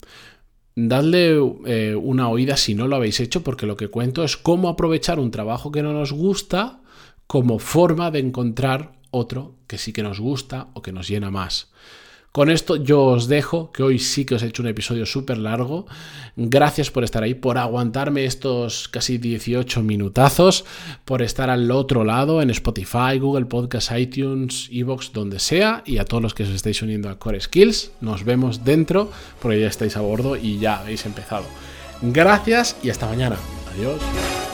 Dadle 0.75 1.37
eh, 1.65 1.95
una 1.95 2.29
oída 2.29 2.55
si 2.55 2.73
no 2.75 2.87
lo 2.87 2.95
habéis 2.95 3.19
hecho 3.19 3.43
porque 3.43 3.65
lo 3.65 3.75
que 3.75 3.89
cuento 3.89 4.23
es 4.23 4.37
cómo 4.37 4.69
aprovechar 4.69 5.19
un 5.19 5.29
trabajo 5.29 5.71
que 5.71 5.83
no 5.83 5.91
nos 5.91 6.13
gusta 6.13 6.79
como 7.27 7.59
forma 7.59 8.09
de 8.09 8.19
encontrar 8.19 8.93
otro 9.11 9.55
que 9.67 9.77
sí 9.77 9.93
que 9.93 10.03
nos 10.03 10.19
gusta 10.19 10.69
o 10.73 10.81
que 10.81 10.93
nos 10.93 11.07
llena 11.07 11.29
más. 11.29 11.71
Con 12.31 12.49
esto 12.49 12.77
yo 12.77 13.03
os 13.03 13.27
dejo, 13.27 13.73
que 13.73 13.83
hoy 13.83 13.99
sí 13.99 14.23
que 14.23 14.35
os 14.35 14.43
he 14.43 14.47
hecho 14.47 14.61
un 14.61 14.69
episodio 14.69 15.05
súper 15.05 15.37
largo. 15.37 15.85
Gracias 16.37 16.89
por 16.89 17.03
estar 17.03 17.23
ahí, 17.23 17.33
por 17.33 17.57
aguantarme 17.57 18.23
estos 18.23 18.87
casi 18.87 19.17
18 19.17 19.83
minutazos, 19.83 20.63
por 21.03 21.21
estar 21.21 21.49
al 21.49 21.69
otro 21.71 22.05
lado 22.05 22.41
en 22.41 22.49
Spotify, 22.49 23.19
Google 23.19 23.47
Podcast, 23.47 23.91
iTunes, 23.97 24.69
Evox, 24.71 25.11
donde 25.11 25.39
sea. 25.39 25.83
Y 25.85 25.97
a 25.97 26.05
todos 26.05 26.23
los 26.23 26.33
que 26.33 26.43
os 26.43 26.49
estáis 26.49 26.81
uniendo 26.81 27.09
a 27.09 27.19
Core 27.19 27.41
Skills, 27.41 27.91
nos 27.99 28.23
vemos 28.23 28.63
dentro, 28.63 29.11
porque 29.41 29.59
ya 29.59 29.67
estáis 29.67 29.97
a 29.97 30.01
bordo 30.01 30.37
y 30.37 30.57
ya 30.57 30.79
habéis 30.79 31.05
empezado. 31.05 31.43
Gracias 32.01 32.77
y 32.81 32.91
hasta 32.91 33.07
mañana. 33.07 33.35
Adiós. 33.75 34.50